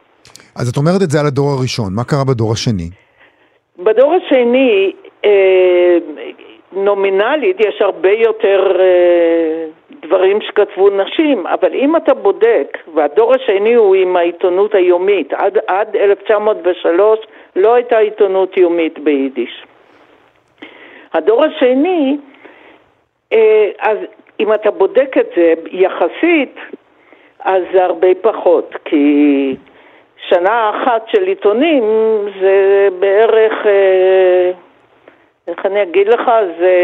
אז 0.56 0.68
את 0.68 0.76
אומרת 0.76 1.02
את 1.02 1.10
זה 1.10 1.20
על 1.20 1.26
הדור 1.26 1.50
הראשון, 1.50 1.94
מה 1.94 2.04
קרה 2.04 2.24
בדור 2.24 2.52
השני? 2.52 2.90
בדור 3.78 4.14
השני, 4.14 4.92
נומינלית, 6.72 7.56
יש 7.60 7.82
הרבה 7.82 8.10
יותר 8.10 8.80
אה, 8.80 9.66
דברים 10.02 10.40
שכתבו 10.40 10.90
נשים, 10.90 11.46
אבל 11.46 11.74
אם 11.74 11.96
אתה 11.96 12.14
בודק, 12.14 12.78
והדור 12.94 13.34
השני 13.34 13.74
הוא 13.74 13.94
עם 13.94 14.16
העיתונות 14.16 14.74
היומית, 14.74 15.32
עד, 15.32 15.58
עד 15.66 15.96
1903 15.96 17.18
לא 17.56 17.74
הייתה 17.74 17.98
עיתונות 17.98 18.56
יומית 18.56 18.98
ביידיש. 18.98 19.64
הדור 21.14 21.44
השני, 21.44 22.16
אה, 23.32 23.70
אז 23.78 23.98
אם 24.40 24.52
אתה 24.52 24.70
בודק 24.70 25.18
את 25.20 25.28
זה 25.36 25.54
יחסית, 25.70 26.56
אז 27.40 27.62
זה 27.72 27.84
הרבה 27.84 28.08
פחות, 28.20 28.74
כי 28.84 29.56
שנה 30.28 30.70
אחת 30.70 31.08
של 31.08 31.22
עיתונים 31.22 31.84
זה 32.40 32.88
בערך, 32.98 33.66
אה, 33.66 34.50
איך 35.48 35.66
אני 35.66 35.82
אגיד 35.82 36.08
לך, 36.08 36.30
זה 36.60 36.74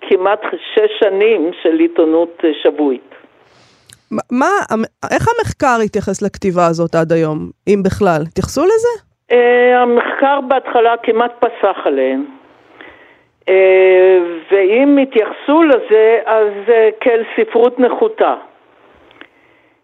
כמעט 0.00 0.40
שש 0.74 0.90
שנים 1.00 1.50
של 1.62 1.78
עיתונות 1.78 2.40
אה, 2.44 2.50
שבועית. 2.62 3.14
מה, 4.10 4.50
איך 5.12 5.26
המחקר 5.28 5.76
התייחס 5.84 6.22
לכתיבה 6.22 6.66
הזאת 6.66 6.94
עד 6.94 7.12
היום, 7.12 7.38
אם 7.68 7.82
בכלל? 7.82 8.22
התייחסו 8.28 8.64
לזה? 8.64 9.08
Uh, 9.32 9.34
המחקר 9.76 10.40
בהתחלה 10.48 10.94
כמעט 11.02 11.32
פסח 11.38 11.76
עליהם. 11.84 12.24
Uh, 13.40 13.50
ואם 14.50 14.98
התייחסו 15.02 15.62
לזה, 15.62 16.18
אז 16.26 16.52
uh, 16.66 16.70
כאל 17.00 17.22
ספרות 17.36 17.80
נחותה. 17.80 18.34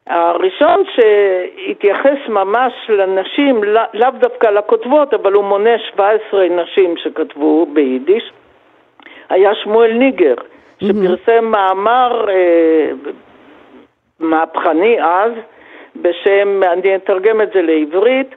הראשון 0.07 0.85
שהתייחס 0.95 2.29
ממש 2.29 2.73
לנשים, 2.89 3.65
לא, 3.65 3.81
לאו 3.95 4.11
דווקא 4.21 4.47
לכותבות, 4.47 5.15
אבל 5.15 5.33
הוא 5.33 5.45
מונה 5.45 5.79
17 5.93 6.49
נשים 6.49 6.97
שכתבו 6.97 7.67
ביידיש, 7.67 8.33
היה 9.29 9.55
שמואל 9.55 9.93
ניגר, 9.93 10.35
שפרסם 10.81 11.45
מאמר 11.45 12.27
אה, 12.31 12.91
מהפכני 14.21 15.03
אז, 15.03 15.33
בשם, 15.97 16.63
אני 16.63 16.97
אתרגם 16.97 17.41
את 17.41 17.49
זה 17.55 17.63
לעברית, 17.63 18.35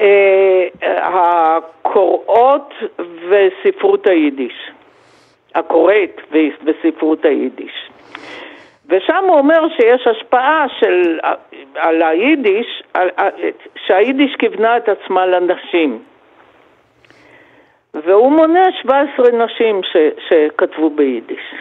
אה, 0.00 0.68
הקוראות 0.82 2.74
וספרות 3.28 4.06
היידיש, 4.06 4.70
הקוראת 5.54 6.20
וספרות 6.64 7.24
היידיש. 7.24 7.90
ושם 8.88 9.24
הוא 9.28 9.38
אומר 9.38 9.68
שיש 9.76 10.06
השפעה 10.06 10.66
של, 10.80 11.18
על 11.74 12.02
היידיש, 12.02 12.82
על, 12.94 13.10
שהיידיש 13.86 14.36
כיוונה 14.38 14.76
את 14.76 14.88
עצמה 14.88 15.26
לנשים. 15.26 15.98
והוא 17.94 18.32
מונה 18.32 18.64
17 18.82 19.30
נשים 19.30 19.80
ש, 19.82 19.96
שכתבו 20.28 20.90
ביידיש. 20.90 21.54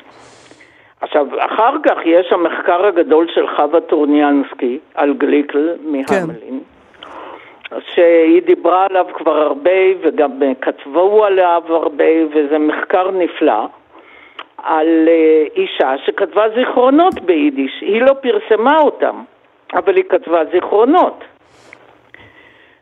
עכשיו, 1.01 1.27
אחר 1.39 1.75
כך 1.83 1.97
יש 2.05 2.31
המחקר 2.31 2.85
הגדול 2.85 3.27
של 3.33 3.47
חווה 3.55 3.81
טורניאנסקי 3.81 4.79
על 4.95 5.13
גליקל 5.13 5.75
מהמלין, 5.81 6.59
כן. 7.69 7.75
שהיא 7.93 8.41
דיברה 8.41 8.85
עליו 8.89 9.05
כבר 9.13 9.37
הרבה 9.37 9.81
וגם 10.01 10.31
כתבו 10.61 11.25
עליו 11.25 11.61
הרבה, 11.67 12.05
וזה 12.33 12.57
מחקר 12.57 13.11
נפלא. 13.11 13.67
על 14.63 15.07
אה, 15.07 15.43
אישה 15.55 15.93
שכתבה 16.05 16.45
זיכרונות 16.55 17.21
ביידיש. 17.21 17.81
היא 17.81 18.01
לא 18.01 18.13
פרסמה 18.13 18.79
אותם, 18.79 19.23
אבל 19.73 19.95
היא 19.95 20.03
כתבה 20.09 20.45
זיכרונות. 20.51 21.23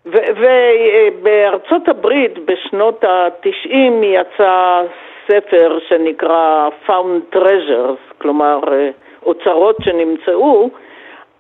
ובארצות 0.06 1.88
הברית 1.88 2.39
בשנות 2.46 3.04
התשעים 3.08 4.04
יצא 4.04 4.82
ספר 5.28 5.80
שנקרא 5.88 6.70
Found 6.88 7.36
Treasures, 7.36 8.13
כלומר 8.17 8.60
אה, 8.72 8.89
אוצרות 9.24 9.76
שנמצאו, 9.82 10.70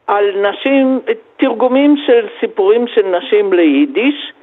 על 0.07 0.49
נשים, 0.49 0.99
תרגומים 1.37 1.95
של 2.05 2.27
סיפורים 2.39 2.87
של 2.87 3.07
נשים 3.07 3.53
ליידיש. 3.53 4.33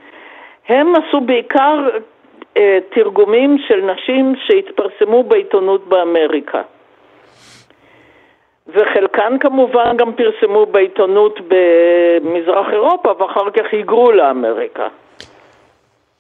הם 0.68 0.92
עשו 0.94 1.20
בעיקר 1.20 1.88
אה, 1.94 1.98
תרגומים 2.94 3.56
של 3.68 3.80
נשים 3.92 4.34
שהתפרסמו 4.46 5.22
בעיתונות 5.22 5.88
באמריקה. 5.88 6.62
וחלקן 8.68 9.38
כמובן 9.40 9.96
גם 9.96 10.12
פרסמו 10.12 10.66
בעיתונות 10.66 11.40
במזרח 11.48 12.66
אירופה 12.72 13.08
ואחר 13.18 13.50
כך 13.50 13.64
היגרו 13.72 14.12
לאמריקה. 14.12 14.88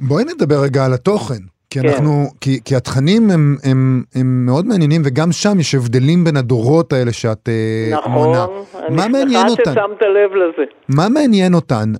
בואי 0.00 0.24
נדבר 0.24 0.56
רגע 0.64 0.84
על 0.84 0.92
התוכן. 0.94 1.57
כי 1.70 1.80
כן. 1.80 1.88
אנחנו, 1.88 2.24
כי, 2.40 2.60
כי 2.64 2.76
התכנים 2.76 3.30
הם, 3.30 3.56
הם, 3.64 4.02
הם 4.14 4.46
מאוד 4.46 4.66
מעניינים, 4.66 5.02
וגם 5.04 5.32
שם 5.32 5.60
יש 5.60 5.74
הבדלים 5.74 6.24
בין 6.24 6.36
הדורות 6.36 6.92
האלה 6.92 7.12
שאת 7.12 7.48
אה, 7.48 7.98
נכון, 7.98 8.12
מונה. 8.12 8.44
נכון, 8.44 8.82
אני 8.82 9.22
שמחה 9.32 9.48
ששמת 9.48 10.02
לב 10.02 10.34
לזה. 10.34 10.64
מה 10.88 11.08
מעניין 11.08 11.54
אותן, 11.54 11.92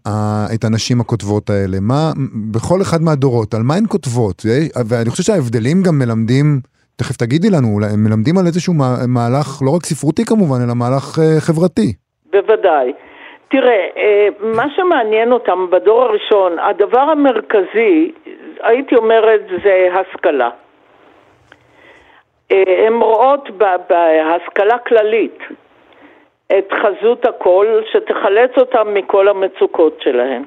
את 0.54 0.64
הנשים 0.64 1.00
הכותבות 1.00 1.50
האלה? 1.50 1.78
מה, 1.80 2.12
בכל 2.52 2.82
אחד 2.82 3.02
מהדורות, 3.02 3.54
על 3.54 3.62
מה 3.62 3.74
הן 3.74 3.84
כותבות? 3.88 4.46
ואני 4.88 5.10
חושב 5.10 5.22
שההבדלים 5.22 5.82
גם 5.82 5.98
מלמדים, 5.98 6.60
תכף 6.96 7.16
תגידי 7.16 7.50
לנו, 7.50 7.68
אולי 7.74 7.86
הם 7.86 8.04
מלמדים 8.04 8.38
על 8.38 8.46
איזשהו 8.46 8.74
מהלך, 9.08 9.62
לא 9.62 9.70
רק 9.70 9.86
ספרותי 9.86 10.24
כמובן, 10.24 10.56
אלא 10.64 10.74
מהלך 10.74 11.18
אה, 11.18 11.40
חברתי. 11.40 11.92
בוודאי. 12.32 12.92
תראה, 13.48 13.86
אה, 13.96 14.28
מה 14.40 14.64
שמעניין 14.76 15.32
אותם 15.32 15.70
בדור 15.70 16.02
הראשון, 16.02 16.58
הדבר 16.58 17.00
המרכזי, 17.00 18.12
הייתי 18.60 18.96
אומרת, 18.96 19.40
זה 19.64 19.88
השכלה. 19.92 20.50
אה, 22.52 22.86
הן 22.86 22.94
רואות 22.94 23.48
בהשכלה 23.88 24.78
כללית 24.78 25.38
את 26.58 26.72
חזות 26.72 27.24
הכל, 27.24 27.80
שתחלץ 27.92 28.50
אותם 28.56 28.94
מכל 28.94 29.28
המצוקות 29.28 30.00
שלהם. 30.00 30.42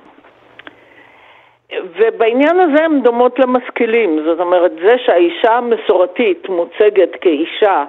ובעניין 1.96 2.60
הזה 2.60 2.84
הן 2.84 3.02
דומות 3.02 3.40
למשכילים, 3.40 4.24
זאת 4.26 4.40
אומרת, 4.40 4.72
זה 4.84 4.92
שהאישה 5.06 5.52
המסורתית 5.54 6.50
מוצגת 6.50 7.10
כאישה, 7.22 7.84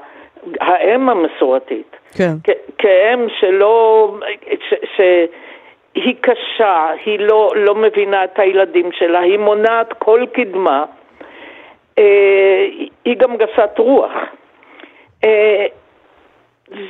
האם 0.61 1.09
המסורתית, 1.09 1.97
כן. 2.17 2.33
כאם 2.83 3.27
שלא, 3.41 4.09
ש, 4.69 4.73
שהיא 4.97 6.15
קשה, 6.21 6.91
היא 7.05 7.19
לא, 7.21 7.53
לא 7.57 7.75
מבינה 7.75 8.25
את 8.25 8.39
הילדים 8.39 8.93
שלה, 8.93 9.21
היא 9.21 9.39
מונעת 9.39 9.93
כל 9.99 10.25
קדמה, 10.33 10.85
אה, 11.99 12.67
היא 13.05 13.17
גם 13.17 13.37
גסת 13.37 13.79
רוח. 13.79 14.13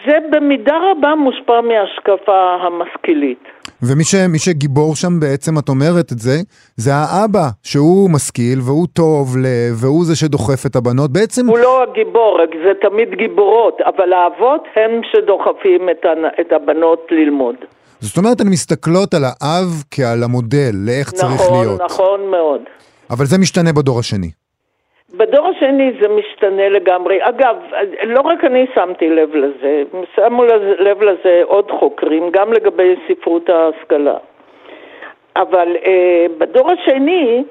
זה 0.07 0.17
במידה 0.31 0.77
רבה 0.91 1.15
מושפע 1.15 1.61
מההשקפה 1.61 2.41
המשכילית. 2.63 3.45
ומי 3.83 4.05
ש, 4.05 4.15
שגיבור 4.37 4.97
שם 4.97 5.21
בעצם, 5.21 5.59
את 5.59 5.69
אומרת 5.69 6.13
את 6.13 6.19
זה, 6.19 6.37
זה 6.77 6.91
האבא, 6.95 7.47
שהוא 7.63 8.11
משכיל 8.11 8.59
והוא 8.61 8.87
טוב 8.93 9.37
לב, 9.37 9.85
והוא 9.85 10.05
זה 10.05 10.17
שדוחף 10.17 10.67
את 10.67 10.77
הבנות. 10.77 11.13
בעצם... 11.13 11.49
הוא 11.49 11.59
לא 11.59 11.83
הגיבור, 11.83 12.39
זה 12.65 12.73
תמיד 12.81 13.09
גיבורות, 13.15 13.79
אבל 13.81 14.13
האבות 14.13 14.65
הם 14.77 15.01
שדוחפים 15.13 15.89
את, 15.91 16.07
את 16.41 16.53
הבנות 16.53 17.07
ללמוד. 17.11 17.57
זאת 18.01 18.17
אומרת, 18.17 18.41
הן 18.41 18.49
מסתכלות 18.49 19.15
על 19.15 19.23
האב 19.25 19.83
כעל 19.91 20.23
המודל, 20.23 20.73
לאיך 20.87 21.09
נכון, 21.15 21.21
צריך 21.21 21.51
להיות. 21.51 21.81
נכון, 21.81 21.85
נכון 21.85 22.31
מאוד. 22.31 22.61
אבל 23.11 23.25
זה 23.25 23.39
משתנה 23.39 23.73
בדור 23.73 23.99
השני. 23.99 24.31
בדור 25.15 25.49
השני 25.49 25.93
זה 26.01 26.09
משתנה 26.09 26.69
לגמרי. 26.69 27.19
אגב, 27.21 27.57
לא 28.05 28.21
רק 28.21 28.45
אני 28.45 28.67
שמתי 28.75 29.11
לב 29.11 29.35
לזה, 29.35 29.83
שמו 30.17 30.45
לב 30.79 31.03
לזה 31.03 31.43
עוד 31.45 31.71
חוקרים, 31.71 32.31
גם 32.31 32.53
לגבי 32.53 32.95
ספרות 33.09 33.49
ההשכלה. 33.49 34.17
אבל 35.37 35.77
אה, 35.87 36.27
בדור 36.39 36.71
השני, 36.71 37.45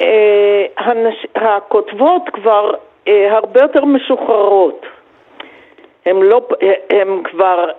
אה, 0.00 0.64
הנש... 0.76 1.26
הכותבות 1.34 2.22
כבר 2.32 2.74
אה, 3.08 3.36
הרבה 3.36 3.60
יותר 3.60 3.84
משוחררות. 3.84 4.86
הם 6.06 6.22
לא, 6.22 6.48
הם 6.90 7.22
כבר, 7.24 7.70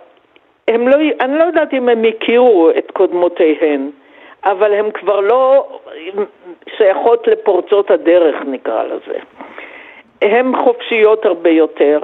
הם 0.67 0.87
לא, 0.87 0.97
אני 1.21 1.37
לא 1.37 1.43
יודעת 1.43 1.73
אם 1.73 1.89
הם 1.89 2.03
הכירו 2.03 2.69
את 2.77 2.91
קודמותיהן. 2.91 3.89
אבל 4.45 4.73
הן 4.73 4.91
כבר 4.91 5.19
לא 5.19 5.67
שייכות 6.77 7.27
לפורצות 7.27 7.91
הדרך 7.91 8.35
נקרא 8.45 8.83
לזה. 8.83 9.19
הן 10.21 10.51
חופשיות 10.63 11.25
הרבה 11.25 11.49
יותר. 11.49 11.99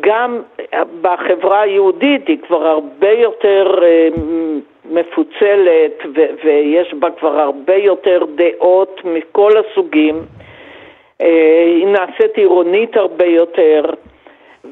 גם 0.00 0.42
בחברה 1.00 1.60
היהודית 1.60 2.28
היא 2.28 2.38
כבר 2.46 2.66
הרבה 2.66 3.10
יותר 3.10 3.78
אה, 3.82 4.08
מפוצלת 4.84 6.02
ויש 6.44 6.94
בה 6.94 7.10
כבר 7.10 7.40
הרבה 7.40 7.74
יותר 7.74 8.24
דעות 8.34 9.00
מכל 9.04 9.50
הסוגים. 9.58 10.22
אה, 11.20 11.62
היא 11.66 11.86
נעשית 11.86 12.36
עירונית 12.36 12.96
הרבה 12.96 13.26
יותר, 13.26 13.84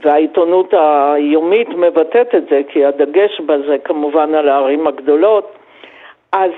והעיתונות 0.02 0.74
היומית 0.76 1.68
מבטאת 1.68 2.34
את 2.34 2.48
זה, 2.50 2.60
כי 2.68 2.84
הדגש 2.84 3.40
בה 3.40 3.58
זה 3.58 3.76
כמובן 3.84 4.34
על 4.34 4.48
הערים 4.48 4.86
הגדולות. 4.86 5.59
אז 6.32 6.50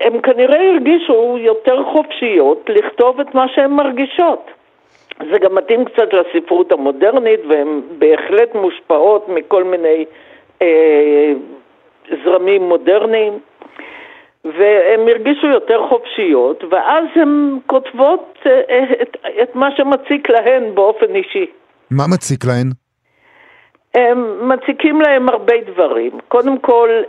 הם 0.00 0.20
כנראה 0.20 0.70
הרגישו 0.70 1.36
יותר 1.40 1.84
חופשיות 1.92 2.64
לכתוב 2.68 3.20
את 3.20 3.34
מה 3.34 3.46
שהן 3.54 3.70
מרגישות. 3.70 4.50
זה 5.30 5.38
גם 5.38 5.54
מתאים 5.54 5.84
קצת 5.84 6.08
לספרות 6.12 6.72
המודרנית, 6.72 7.40
והן 7.48 7.80
בהחלט 7.98 8.54
מושפעות 8.54 9.28
מכל 9.28 9.64
מיני 9.64 10.04
אה, 10.62 11.32
זרמים 12.24 12.62
מודרניים, 12.62 13.38
והן 14.44 15.08
הרגישו 15.08 15.46
יותר 15.46 15.88
חופשיות, 15.88 16.64
ואז 16.70 17.04
הן 17.14 17.58
כותבות 17.66 18.38
אה, 18.46 18.84
את, 19.02 19.16
את 19.42 19.54
מה 19.54 19.68
שמציק 19.76 20.30
להן 20.30 20.74
באופן 20.74 21.14
אישי. 21.14 21.46
מה 21.90 22.04
מציק 22.14 22.44
להן? 22.44 22.70
הם 23.94 24.48
מציקים 24.48 25.00
להם 25.00 25.28
הרבה 25.28 25.54
דברים. 25.66 26.12
קודם 26.28 26.58
כל, 26.58 27.02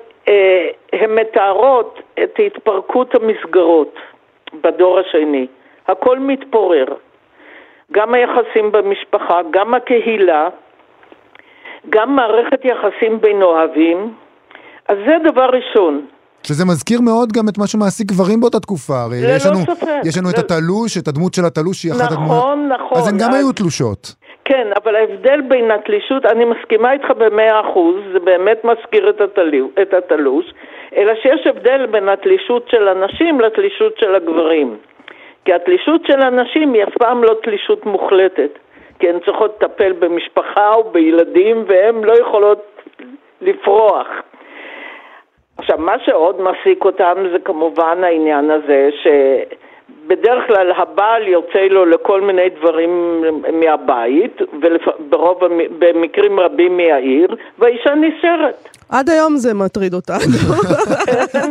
הן 0.93 1.11
מתארות 1.19 1.99
את 2.23 2.33
התפרקות 2.45 3.11
המסגרות 3.15 3.93
בדור 4.63 4.99
השני. 4.99 5.47
הכל 5.87 6.19
מתפורר. 6.19 6.85
גם 7.91 8.13
היחסים 8.13 8.71
במשפחה, 8.71 9.39
גם 9.51 9.73
הקהילה, 9.73 10.47
גם 11.89 12.15
מערכת 12.15 12.59
יחסים 12.65 13.21
בין 13.21 13.41
אוהבים. 13.41 14.13
אז 14.89 14.97
זה 15.07 15.29
דבר 15.31 15.49
ראשון. 15.49 16.05
שזה 16.43 16.65
מזכיר 16.65 17.01
מאוד 17.01 17.31
גם 17.31 17.49
את 17.49 17.57
מה 17.57 17.67
שמעסיק 17.67 18.07
גברים 18.07 18.39
באותה 18.41 18.59
תקופה. 18.59 18.93
הרי 19.01 19.21
ללא 19.21 19.33
יש 19.35 19.45
לנו, 19.45 19.57
ספק. 19.75 19.87
יש 20.05 20.17
לנו 20.17 20.29
את 20.29 20.35
זה- 20.35 20.41
התלוש, 20.41 20.97
את 20.97 21.07
הדמות 21.07 21.33
של 21.33 21.45
התלוש 21.45 21.81
שהיא 21.81 21.91
אחת 21.91 22.01
נכון, 22.11 22.17
הדמויות. 22.17 22.79
נכון. 22.81 22.97
אז 22.97 23.07
הן 23.07 23.17
גם 23.17 23.29
אז- 23.29 23.35
היו 23.35 23.51
תלושות. 23.51 24.15
כן, 24.45 24.67
אבל 24.83 24.95
ההבדל 24.95 25.41
בין 25.41 25.71
התלישות, 25.71 26.25
אני 26.25 26.45
מסכימה 26.45 26.91
איתך 26.91 27.11
במאה 27.11 27.59
אחוז, 27.59 27.95
זה 28.13 28.19
באמת 28.19 28.65
מזכיר 28.65 29.09
את, 29.09 29.21
התלו, 29.21 29.69
את 29.81 29.93
התלוש, 29.93 30.53
אלא 30.95 31.15
שיש 31.15 31.47
הבדל 31.47 31.85
בין 31.85 32.09
התלישות 32.09 32.69
של 32.69 32.87
הנשים 32.87 33.39
לתלישות 33.39 33.97
של 33.97 34.15
הגברים. 34.15 34.77
כי 35.45 35.53
התלישות 35.53 36.05
של 36.05 36.21
הנשים 36.21 36.73
היא 36.73 36.83
אף 36.83 36.93
פעם 36.99 37.23
לא 37.23 37.35
תלישות 37.43 37.85
מוחלטת, 37.85 38.59
כי 38.99 39.09
הן 39.09 39.19
צריכות 39.19 39.63
לטפל 39.63 39.91
במשפחה 39.91 40.73
או 40.73 40.83
בילדים 40.83 41.63
והן 41.67 42.03
לא 42.03 42.13
יכולות 42.13 42.81
לפרוח. 43.41 44.07
עכשיו, 45.57 45.77
מה 45.77 45.99
שעוד 46.05 46.41
מעסיק 46.41 46.85
אותם 46.85 47.25
זה 47.31 47.39
כמובן 47.39 48.03
העניין 48.03 48.51
הזה 48.51 48.89
שבדרך 50.05 50.47
כלל 50.47 50.71
הבעל 50.71 51.27
יוצא 51.27 51.59
לו 51.59 51.85
לכל 51.85 52.21
מיני 52.21 52.49
דברים 52.49 53.23
מהבית, 53.53 54.41
וברוב, 54.53 55.39
במקרים 55.79 56.39
רבים 56.39 56.77
מהעיר, 56.77 57.35
והאישה 57.59 57.95
נשארת. 57.95 58.74
עד 58.89 59.09
היום 59.09 59.37
זה 59.37 59.53
מטריד 59.53 59.93
אותנו. 59.93 60.23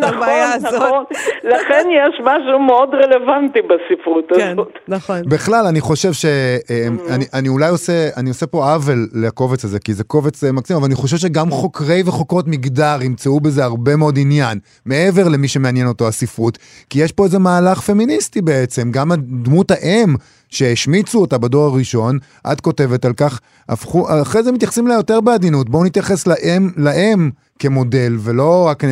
הבעיה 0.03 0.57
נכון, 0.57 0.69
הזאת. 0.69 0.83
נכון. 0.83 1.05
לכן 1.45 1.89
יש 1.91 2.21
משהו 2.21 2.59
מאוד 2.59 2.89
רלוונטי 2.95 3.59
בספרות 3.63 4.25
כן, 4.37 4.53
הזאת. 4.53 4.73
נכון. 4.89 5.23
בכלל, 5.29 5.67
אני 5.67 5.81
חושב 5.81 6.13
שאני 6.13 7.25
אני 7.35 7.49
אולי 7.49 7.69
עושה, 7.69 8.09
אני 8.17 8.29
עושה 8.29 8.47
פה 8.47 8.73
עוול 8.73 9.09
לקובץ 9.15 9.65
הזה, 9.65 9.79
כי 9.79 9.95
זה 9.95 10.05
קובץ 10.05 10.45
אה, 10.45 10.53
מקסים, 10.53 10.77
אבל 10.77 10.85
אני 10.87 10.95
חושב 10.95 11.17
שגם 11.17 11.51
חוקרי 11.51 12.03
וחוקרות 12.07 12.49
מגדר 12.49 12.99
ימצאו 13.03 13.41
בזה 13.41 13.65
הרבה 13.65 13.97
מאוד 13.97 14.19
עניין, 14.19 14.59
מעבר 14.87 15.29
למי 15.29 15.49
שמעניין 15.49 15.87
אותו 15.87 16.09
הספרות, 16.09 16.59
כי 16.91 17.03
יש 17.03 17.13
פה 17.13 17.25
איזה 17.25 17.39
מהלך 17.39 17.81
פמיניסטי 17.81 18.43
בעצם, 18.43 18.91
גם 18.91 19.13
דמות 19.43 19.71
האם 19.71 20.15
שהשמיצו 20.55 21.21
אותה 21.21 21.39
בדור 21.39 21.65
הראשון, 21.65 22.19
את 22.53 22.61
כותבת 22.61 23.05
על 23.05 23.13
כך, 23.13 23.41
הפכו, 23.69 24.07
אחרי 24.23 24.43
זה 24.43 24.53
מתייחסים 24.53 24.87
אליה 24.87 24.97
יותר 24.97 25.21
בעדינות, 25.21 25.69
בואו 25.69 25.85
נתייחס 25.85 26.27
לאם, 26.27 26.63
לאם 26.77 27.31
כמודל, 27.59 28.13
ולא 28.25 28.67
רק 28.71 28.85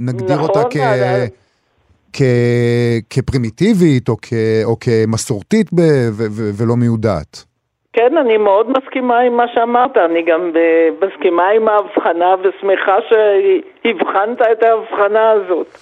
נגדיר 0.00 0.36
נכון, 0.36 0.48
אותה 0.48 0.62
כ... 0.70 0.76
אבל- 0.76 1.26
כ... 2.12 2.22
כפרימיטיבית 3.10 4.08
או, 4.08 4.16
כ... 4.22 4.32
או 4.64 4.76
כמסורתית 4.80 5.72
ב... 5.72 5.80
ו... 6.12 6.22
ו... 6.30 6.50
ולא 6.58 6.76
מיודעת. 6.76 7.44
כן, 7.92 8.16
אני 8.18 8.36
מאוד 8.36 8.66
מסכימה 8.70 9.18
עם 9.18 9.36
מה 9.36 9.44
שאמרת, 9.54 9.96
אני 9.96 10.22
גם 10.22 10.52
מסכימה 11.02 11.48
עם 11.48 11.68
ההבחנה 11.68 12.34
ושמחה 12.42 12.96
שהבחנת 13.08 14.38
את 14.52 14.62
ההבחנה 14.62 15.30
הזאת. 15.30 15.78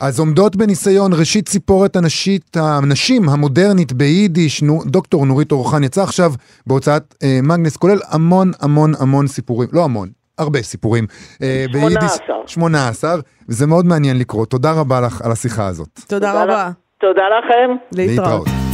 אז 0.00 0.18
עומדות 0.18 0.56
בניסיון 0.56 1.12
ראשית 1.12 1.48
ציפורת 1.48 1.96
הנשית, 1.96 2.56
הנשים 2.56 3.28
המודרנית 3.28 3.92
ביידיש, 3.92 4.62
נו, 4.62 4.82
דוקטור 4.86 5.26
נורית 5.26 5.52
אורחן 5.52 5.84
יצא 5.84 6.02
עכשיו 6.02 6.32
בהוצאת 6.66 7.14
אה, 7.22 7.38
מגנס, 7.42 7.76
כולל 7.76 7.98
המון 8.10 8.50
המון 8.60 8.92
המון 9.00 9.26
סיפורים, 9.26 9.68
לא 9.72 9.84
המון, 9.84 10.08
הרבה 10.38 10.62
סיפורים. 10.62 11.06
אה, 11.42 11.64
18. 11.72 12.36
18, 12.46 13.16
וזה 13.48 13.66
מאוד 13.66 13.86
מעניין 13.86 14.18
לקרוא. 14.18 14.46
תודה 14.46 14.72
רבה 14.72 15.00
לך 15.00 15.22
על 15.22 15.32
השיחה 15.32 15.66
הזאת. 15.66 16.00
תודה 16.08 16.42
רבה. 16.42 16.68
לך- 16.68 16.74
תודה 17.00 17.22
לכם. 17.38 17.70
להתראות. 17.92 18.44
טיפה 18.44 18.67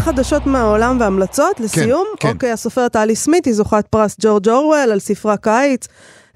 חדשות 0.00 0.46
מהעולם 0.46 0.96
והמלצות, 1.00 1.60
לסיום. 1.60 2.06
כן. 2.20 2.28
אוקיי, 2.28 2.52
הסופרת 2.52 2.92
טלי 2.92 3.16
סמית 3.16 3.44
היא 3.44 3.54
זוכת 3.54 3.86
פרס 3.90 4.16
ג'ורג' 4.20 4.48
אורוול 4.48 4.90
על 4.92 4.98
ספרה 4.98 5.36
קיץ, 5.36 5.86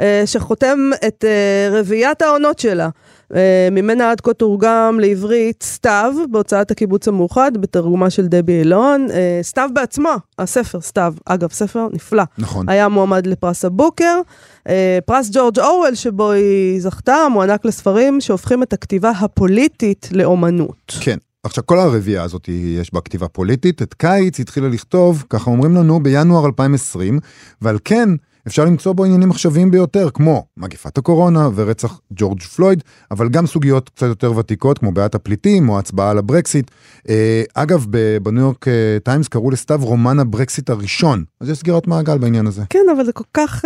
אה, 0.01 0.23
שחותם 0.27 0.91
את 1.07 1.25
אה, 1.25 1.79
רביעיית 1.79 2.23
העונות 2.23 2.59
שלה. 2.59 2.89
אה, 3.35 3.69
ממנה 3.73 4.11
עד 4.11 4.21
כה 4.21 4.35
תורגם 4.35 4.99
לעברית 5.01 5.63
סתיו, 5.63 6.13
בהוצאת 6.31 6.71
הקיבוץ 6.71 7.09
המאוחד, 7.09 7.53
בתרגומה 7.57 8.11
של 8.11 8.27
דבי 8.27 8.53
אילון. 8.53 9.07
אה, 9.11 9.39
סתיו 9.43 9.71
בעצמו, 9.73 10.13
הספר 10.39 10.81
סתיו, 10.81 11.15
אגב, 11.25 11.53
ספר 11.53 11.87
נפלא. 11.93 12.23
נכון. 12.39 12.69
היה 12.69 12.89
מועמד 12.89 13.27
לפרס 13.27 13.65
הבוקר. 13.65 14.21
אה, 14.69 14.99
פרס 15.07 15.31
ג'ורג' 15.33 15.59
אורוול 15.59 15.95
שבו 15.95 16.31
היא 16.31 16.81
זכתה, 16.81 17.17
מוענק 17.31 17.65
לספרים 17.65 18.21
שהופכים 18.21 18.63
את 18.63 18.73
הכתיבה 18.73 19.11
הפוליטית 19.11 20.09
לאומנות. 20.13 20.93
כן. 21.01 21.17
עכשיו, 21.45 21.67
כל 21.67 21.79
הרביעייה 21.79 22.23
הזאת, 22.23 22.49
יש 22.49 22.95
בה 22.95 23.01
כתיבה 23.01 23.29
פוליטית. 23.29 23.83
את 23.83 23.95
קיץ 23.95 24.41
התחילה 24.41 24.69
לכתוב, 24.69 25.25
ככה 25.31 25.51
אומרים 25.51 25.75
לנו, 25.75 26.03
בינואר 26.03 26.47
2020, 26.47 27.19
ועל 27.63 27.79
כן 27.85 28.09
אפשר 28.47 28.65
למצוא 28.65 28.93
בו 28.93 29.05
עניינים 29.05 29.31
עכשוויים 29.31 29.71
ביותר, 29.71 30.11
כמו 30.11 30.47
מגפת 30.57 30.99
הקורונה 30.99 31.49
ורצח 31.55 32.01
ג'ורג' 32.13 32.43
פלויד, 32.43 32.83
אבל 33.11 33.29
גם 33.29 33.47
סוגיות 33.47 33.89
קצת 33.89 34.07
יותר 34.07 34.37
ותיקות, 34.37 34.79
כמו 34.79 34.93
בעיית 34.93 35.15
הפליטים 35.15 35.69
או 35.69 35.79
הצבעה 35.79 36.11
על 36.11 36.19
הברקסיט. 36.19 36.71
אה, 37.09 37.43
אגב, 37.55 37.87
בניו 38.23 38.43
יורק 38.43 38.69
אה, 38.69 38.97
טיימס 39.05 39.29
קראו 39.29 39.51
לסתיו 39.51 39.81
רומן 39.83 40.19
הברקסיט 40.19 40.71
הראשון, 40.71 41.25
אז 41.41 41.49
יש 41.49 41.59
סגירת 41.59 41.87
מעגל 41.87 42.19
בעניין 42.19 42.47
הזה. 42.47 42.63
כן, 42.71 42.87
אבל 42.97 43.05
זה 43.05 43.13
כל 43.13 43.25
כך... 43.35 43.65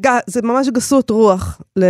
ג- 0.00 0.18
זה 0.26 0.42
ממש 0.42 0.68
גסות 0.68 1.10
רוח, 1.10 1.60
ל- 1.76 1.84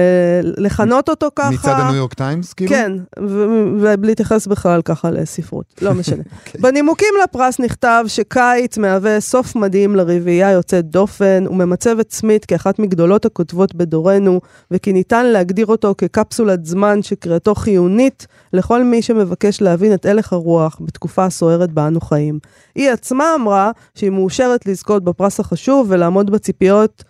לכנות 0.64 1.08
אותו 1.08 1.26
ככה. 1.36 1.50
מצד 1.50 1.74
הניו 1.76 1.94
יורק 1.94 2.14
טיימס, 2.14 2.52
כאילו? 2.52 2.70
כן, 2.70 2.92
ו- 3.18 3.46
ובלי 3.80 4.08
להתייחס 4.08 4.46
בכלל 4.46 4.82
ככה 4.82 5.10
לספרות, 5.10 5.64
לא 5.82 5.92
משנה. 6.00 6.22
אוקיי. 6.46 6.60
בנימוקים 6.60 7.08
לפרס 7.24 7.60
נכתב 7.60 8.04
שקיץ 8.06 8.78
מהווה 8.78 9.20
סוף 9.20 9.56
מדהים 9.56 9.96
לרביעייה 9.96 10.50
יוצאת 10.50 10.84
דופן, 10.90 11.44
וממצב 11.50 11.98
את 11.98 12.12
סמית 12.12 12.44
כאחת 12.44 12.78
מגדולות 12.78 13.24
הכותבות 13.24 13.74
בדורנו, 13.74 14.40
וכי 14.70 14.92
ניתן 14.92 15.26
להגדיר 15.26 15.66
אותו 15.66 15.94
כקפסולת 15.98 16.66
זמן 16.66 17.02
שקריאתו 17.02 17.54
חיונית 17.54 18.26
לכל 18.52 18.84
מי 18.84 19.02
שמבקש 19.02 19.62
להבין 19.62 19.94
את 19.94 20.06
הלך 20.06 20.32
הרוח 20.32 20.76
בתקופה 20.80 21.24
הסוערת 21.24 21.72
בה 21.72 21.86
אנו 21.86 22.00
חיים. 22.00 22.38
היא 22.74 22.90
עצמה 22.90 23.24
אמרה 23.34 23.70
שהיא 23.94 24.10
מאושרת 24.10 24.66
לזכות 24.66 25.04
בפרס 25.04 25.40
החשוב 25.40 25.86
ולעמוד 25.90 26.30
בציפיות 26.30 27.04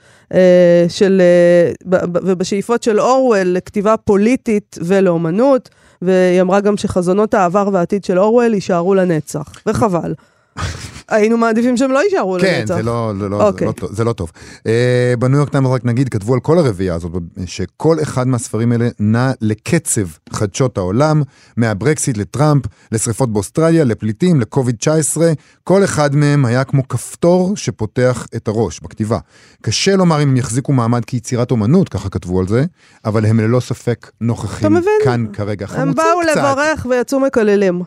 של, 0.89 1.23
אה, 1.25 1.73
ב- 1.85 2.05
ב- 2.13 2.21
ובשאיפות 2.23 2.83
של 2.83 3.01
אורוול 3.01 3.39
לכתיבה 3.47 3.97
פוליטית 3.97 4.79
ולאומנות, 4.85 5.69
והיא 6.03 6.41
אמרה 6.41 6.61
גם 6.61 6.77
שחזונות 6.77 7.35
העבר 7.35 7.69
והעתיד 7.73 8.05
של 8.05 8.19
אורוול 8.19 8.55
יישארו 8.55 8.95
לנצח, 8.95 9.53
וחבל. 9.67 10.15
היינו 11.15 11.37
מעדיפים 11.37 11.77
שהם 11.77 11.93
לא 11.93 12.03
יישארו 12.05 12.37
כן, 12.41 12.59
לנצח. 12.61 12.75
זה 12.77 12.83
לא, 12.83 13.13
זה, 13.21 13.29
לא, 13.29 13.49
אוקיי. 13.49 13.59
זה, 13.67 13.67
לא, 13.67 13.73
טוב- 13.73 13.93
זה 13.93 14.05
לא 14.05 14.13
טוב. 14.13 14.31
אה, 14.67 15.15
בניו 15.19 15.39
יורק 15.39 15.49
טיימס 15.49 15.69
רק 15.71 15.85
נגיד, 15.85 16.09
כתבו 16.09 16.35
על 16.35 16.41
כל 16.41 16.59
הרביעייה 16.59 16.95
הזאת, 16.95 17.13
שכל 17.47 17.97
אחד 18.03 18.29
מהספרים 18.29 18.73
האלה 18.73 18.89
נע 19.01 19.31
לקצב 19.41 20.07
חדשות 20.33 20.79
העולם, 20.79 21.23
מהברקסיט 21.57 22.17
לטראמפ, 22.17 22.63
לשריפות 22.93 23.33
באוסטרליה, 23.33 23.85
לפליטים, 23.85 24.41
לקוביד 24.41 24.77
19, 24.77 25.33
כל 25.65 25.85
אחד 25.85 26.17
מהם 26.17 26.45
היה 26.45 26.65
כמו 26.65 26.89
כפתור 26.89 27.57
שפותח 27.57 28.27
את 28.37 28.49
הראש 28.49 28.81
בכתיבה. 28.81 29.19
קשה 29.63 29.97
לומר 29.97 30.23
אם 30.23 30.29
הם 30.29 30.37
יחזיקו 30.37 30.73
מעמד 30.73 31.05
כיצירת 31.05 31.51
אומנות, 31.51 31.89
ככה 31.89 32.09
כתבו 32.09 32.41
על 32.41 32.49
זה, 32.49 32.65
אבל 33.05 33.27
הם 33.27 33.41
ללא 33.41 33.61
ספק 33.61 34.11
נוכחים? 34.21 34.77
כאן 35.05 35.27
כרגע. 35.33 35.67
הם 35.71 35.95
באו. 35.95 36.05
לברך 36.37 36.87
ויצאו 36.91 37.21
מקללים. 37.21 37.83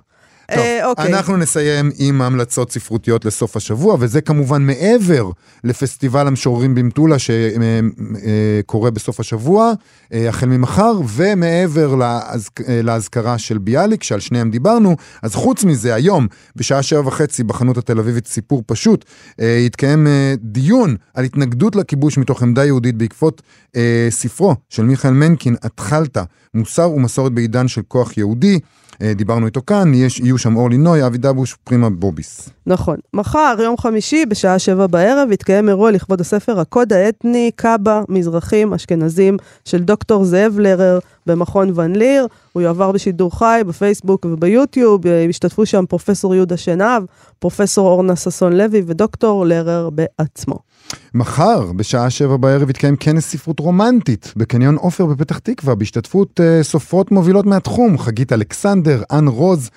טוב, 0.51 0.59
אה, 0.59 0.85
אוקיי. 0.85 1.13
אנחנו 1.13 1.37
נסיים 1.37 1.91
עם 1.97 2.21
המלצות 2.21 2.71
ספרותיות 2.71 3.25
לסוף 3.25 3.57
השבוע, 3.57 3.97
וזה 3.99 4.21
כמובן 4.21 4.65
מעבר 4.65 5.29
לפסטיבל 5.63 6.27
המשוררים 6.27 6.75
במטולה 6.75 7.15
שקורה 7.19 8.91
בסוף 8.91 9.19
השבוע, 9.19 9.73
אה, 10.13 10.29
החל 10.29 10.45
ממחר, 10.45 10.93
ומעבר 11.07 11.95
להז... 11.95 12.49
אה, 12.67 12.81
להזכרה 12.81 13.37
של 13.37 13.57
ביאליק, 13.57 14.03
שעל 14.03 14.19
שניהם 14.19 14.51
דיברנו. 14.51 14.95
אז 15.21 15.35
חוץ 15.35 15.63
מזה, 15.63 15.95
היום, 15.95 16.27
בשעה 16.55 16.83
שבע 16.83 17.07
וחצי, 17.07 17.43
בחנות 17.43 17.77
התל 17.77 17.99
אביבית 17.99 18.27
סיפור 18.27 18.63
פשוט, 18.65 19.05
אה, 19.41 19.45
יתקיים 19.65 20.07
אה, 20.07 20.33
דיון 20.39 20.95
על 21.13 21.23
התנגדות 21.23 21.75
לכיבוש 21.75 22.17
מתוך 22.17 22.43
עמדה 22.43 22.65
יהודית 22.65 22.95
בעקבות 22.95 23.41
אה, 23.75 24.07
ספרו 24.09 24.55
של 24.69 24.83
מיכאל 24.83 25.11
מנקין, 25.11 25.55
התחלת, 25.63 26.17
מוסר 26.53 26.91
ומסורת 26.91 27.31
בעידן 27.31 27.67
של 27.67 27.81
כוח 27.87 28.17
יהודי. 28.17 28.59
אה, 29.01 29.13
דיברנו 29.13 29.45
איתו 29.45 29.61
כאן, 29.67 29.93
יש, 29.93 30.19
יהיו 30.19 30.37
שם 30.37 30.55
אורלי 30.55 30.77
נוי, 30.77 31.05
אבי 31.05 31.17
דבוש, 31.17 31.55
פרימה 31.63 31.89
בוביס. 31.89 32.49
נכון. 32.65 32.97
מחר, 33.13 33.55
יום 33.63 33.77
חמישי, 33.77 34.25
בשעה 34.25 34.59
שבע 34.59 34.87
בערב, 34.87 35.31
יתקיים 35.31 35.69
אירוע 35.69 35.91
לכבוד 35.91 36.21
הספר 36.21 36.59
הקוד 36.59 36.93
האתני, 36.93 37.51
קאבה, 37.55 38.01
מזרחים, 38.09 38.73
אשכנזים, 38.73 39.37
של 39.65 39.83
דוקטור 39.83 40.25
זאב 40.25 40.59
לרר 40.59 40.99
במכון 41.25 41.79
ון 41.79 41.95
ליר. 41.95 42.27
הוא 42.53 42.61
יועבר 42.61 42.91
בשידור 42.91 43.39
חי, 43.39 43.61
בפייסבוק 43.67 44.25
וביוטיוב. 44.25 45.05
ישתתפו 45.29 45.65
שם 45.65 45.85
פרופסור 45.89 46.35
יהודה 46.35 46.57
שנהב, 46.57 47.03
פרופסור 47.39 47.87
אורנה 47.87 48.15
ששון 48.15 48.53
לוי 48.53 48.83
ודוקטור 48.85 49.45
לרר 49.45 49.89
בעצמו. 49.89 50.64
מחר, 51.13 51.71
בשעה 51.75 52.09
שבע 52.09 52.37
בערב, 52.37 52.69
יתקיים 52.69 52.95
כנס 52.95 53.25
ספרות 53.25 53.59
רומנטית 53.59 54.33
בקניון 54.35 54.75
עופר 54.75 55.05
בפתח 55.05 55.37
תקווה, 55.37 55.75
בהשתתפות 55.75 56.39
uh, 56.39 56.63
סופרות 56.63 57.11
מובילות 57.11 57.45
מהתחום, 57.45 57.97
חגית 57.97 58.33
אלכסנדר, 58.33 59.03
אן 59.11 59.27
רוז, 59.27 59.69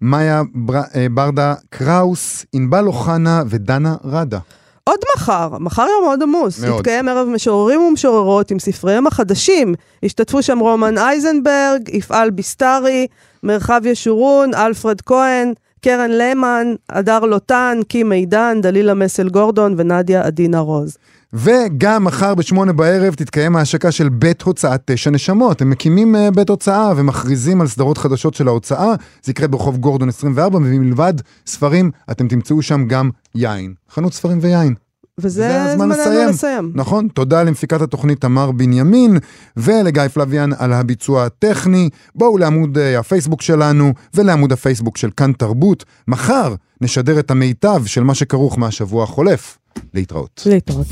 מאיה 0.00 0.42
בר, 0.54 0.80
uh, 0.82 0.96
ברדה 1.10 1.54
קראוס, 1.70 2.46
ענבל 2.52 2.86
אוחנה 2.86 3.42
ודנה 3.46 3.94
רדה. 4.04 4.38
עוד 4.84 4.98
מחר, 5.16 5.48
מחר 5.60 5.82
יום 5.82 6.04
מאוד 6.04 6.22
עמוס, 6.22 6.64
מאוד. 6.64 6.80
יתקיים 6.80 7.08
ערב 7.08 7.28
משוררים 7.28 7.80
ומשוררות 7.80 8.50
עם 8.50 8.58
ספריהם 8.58 9.06
החדשים. 9.06 9.74
ישתתפו 10.02 10.42
שם 10.42 10.58
רומן 10.58 10.98
אייזנברג, 10.98 11.88
יפעל 11.88 12.30
ביסטרי, 12.30 13.06
מרחב 13.42 13.80
ישורון, 13.84 14.54
אלפרד 14.54 15.00
כהן, 15.00 15.52
קרן 15.84 16.10
למן, 16.10 16.66
הדר 16.90 17.20
לוטן, 17.20 17.78
קי 17.88 18.02
מידן, 18.02 18.58
דלילה 18.62 18.94
מסל 18.94 19.28
גורדון 19.28 19.74
ונדיה 19.76 20.22
עדינה 20.22 20.58
רוז. 20.58 20.96
וגם 21.32 22.04
מחר 22.04 22.34
בשמונה 22.34 22.72
בערב 22.72 23.14
תתקיים 23.14 23.56
ההשקה 23.56 23.92
של 23.92 24.08
בית 24.08 24.42
הוצאת 24.42 24.80
תשע 24.84 25.10
נשמות. 25.10 25.62
הם 25.62 25.70
מקימים 25.70 26.14
uh, 26.14 26.34
בית 26.34 26.48
הוצאה 26.48 26.92
ומכריזים 26.96 27.60
על 27.60 27.66
סדרות 27.66 27.98
חדשות 27.98 28.34
של 28.34 28.48
ההוצאה. 28.48 28.94
זה 29.22 29.30
יקרה 29.30 29.48
ברחוב 29.48 29.76
גורדון 29.76 30.08
24, 30.08 30.58
ומלבד 30.58 31.14
ספרים, 31.46 31.90
אתם 32.10 32.28
תמצאו 32.28 32.62
שם 32.62 32.88
גם 32.88 33.10
יין. 33.34 33.74
חנות 33.90 34.12
ספרים 34.12 34.38
ויין. 34.40 34.74
וזה 35.18 35.74
זמננו 35.74 35.92
לסיים. 35.92 36.28
לסיים. 36.28 36.72
נכון, 36.74 37.08
תודה 37.08 37.42
למפיקת 37.42 37.80
התוכנית 37.80 38.20
תמר 38.20 38.50
בנימין 38.50 39.18
ולגיא 39.56 40.08
פלוויאן 40.08 40.50
על 40.58 40.72
הביצוע 40.72 41.24
הטכני. 41.24 41.88
בואו 42.14 42.38
לעמוד 42.38 42.78
uh, 42.78 42.98
הפייסבוק 42.98 43.42
שלנו 43.42 43.92
ולעמוד 44.14 44.52
הפייסבוק 44.52 44.96
של 44.96 45.10
כאן 45.16 45.32
תרבות. 45.32 45.84
מחר 46.08 46.54
נשדר 46.80 47.18
את 47.18 47.30
המיטב 47.30 47.82
של 47.86 48.02
מה 48.02 48.14
שכרוך 48.14 48.58
מהשבוע 48.58 49.04
החולף. 49.04 49.58
להתראות. 49.94 50.42
להתראות. 50.46 50.86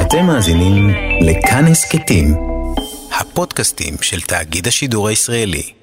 אתם 0.00 0.26
מאזינים 0.26 0.90
לכאן 1.20 1.64
הסכתים, 1.64 2.34
הפודקאסטים 3.20 3.94
של 4.00 4.20
תאגיד 4.20 4.66
השידור 4.66 5.08
הישראלי. 5.08 5.79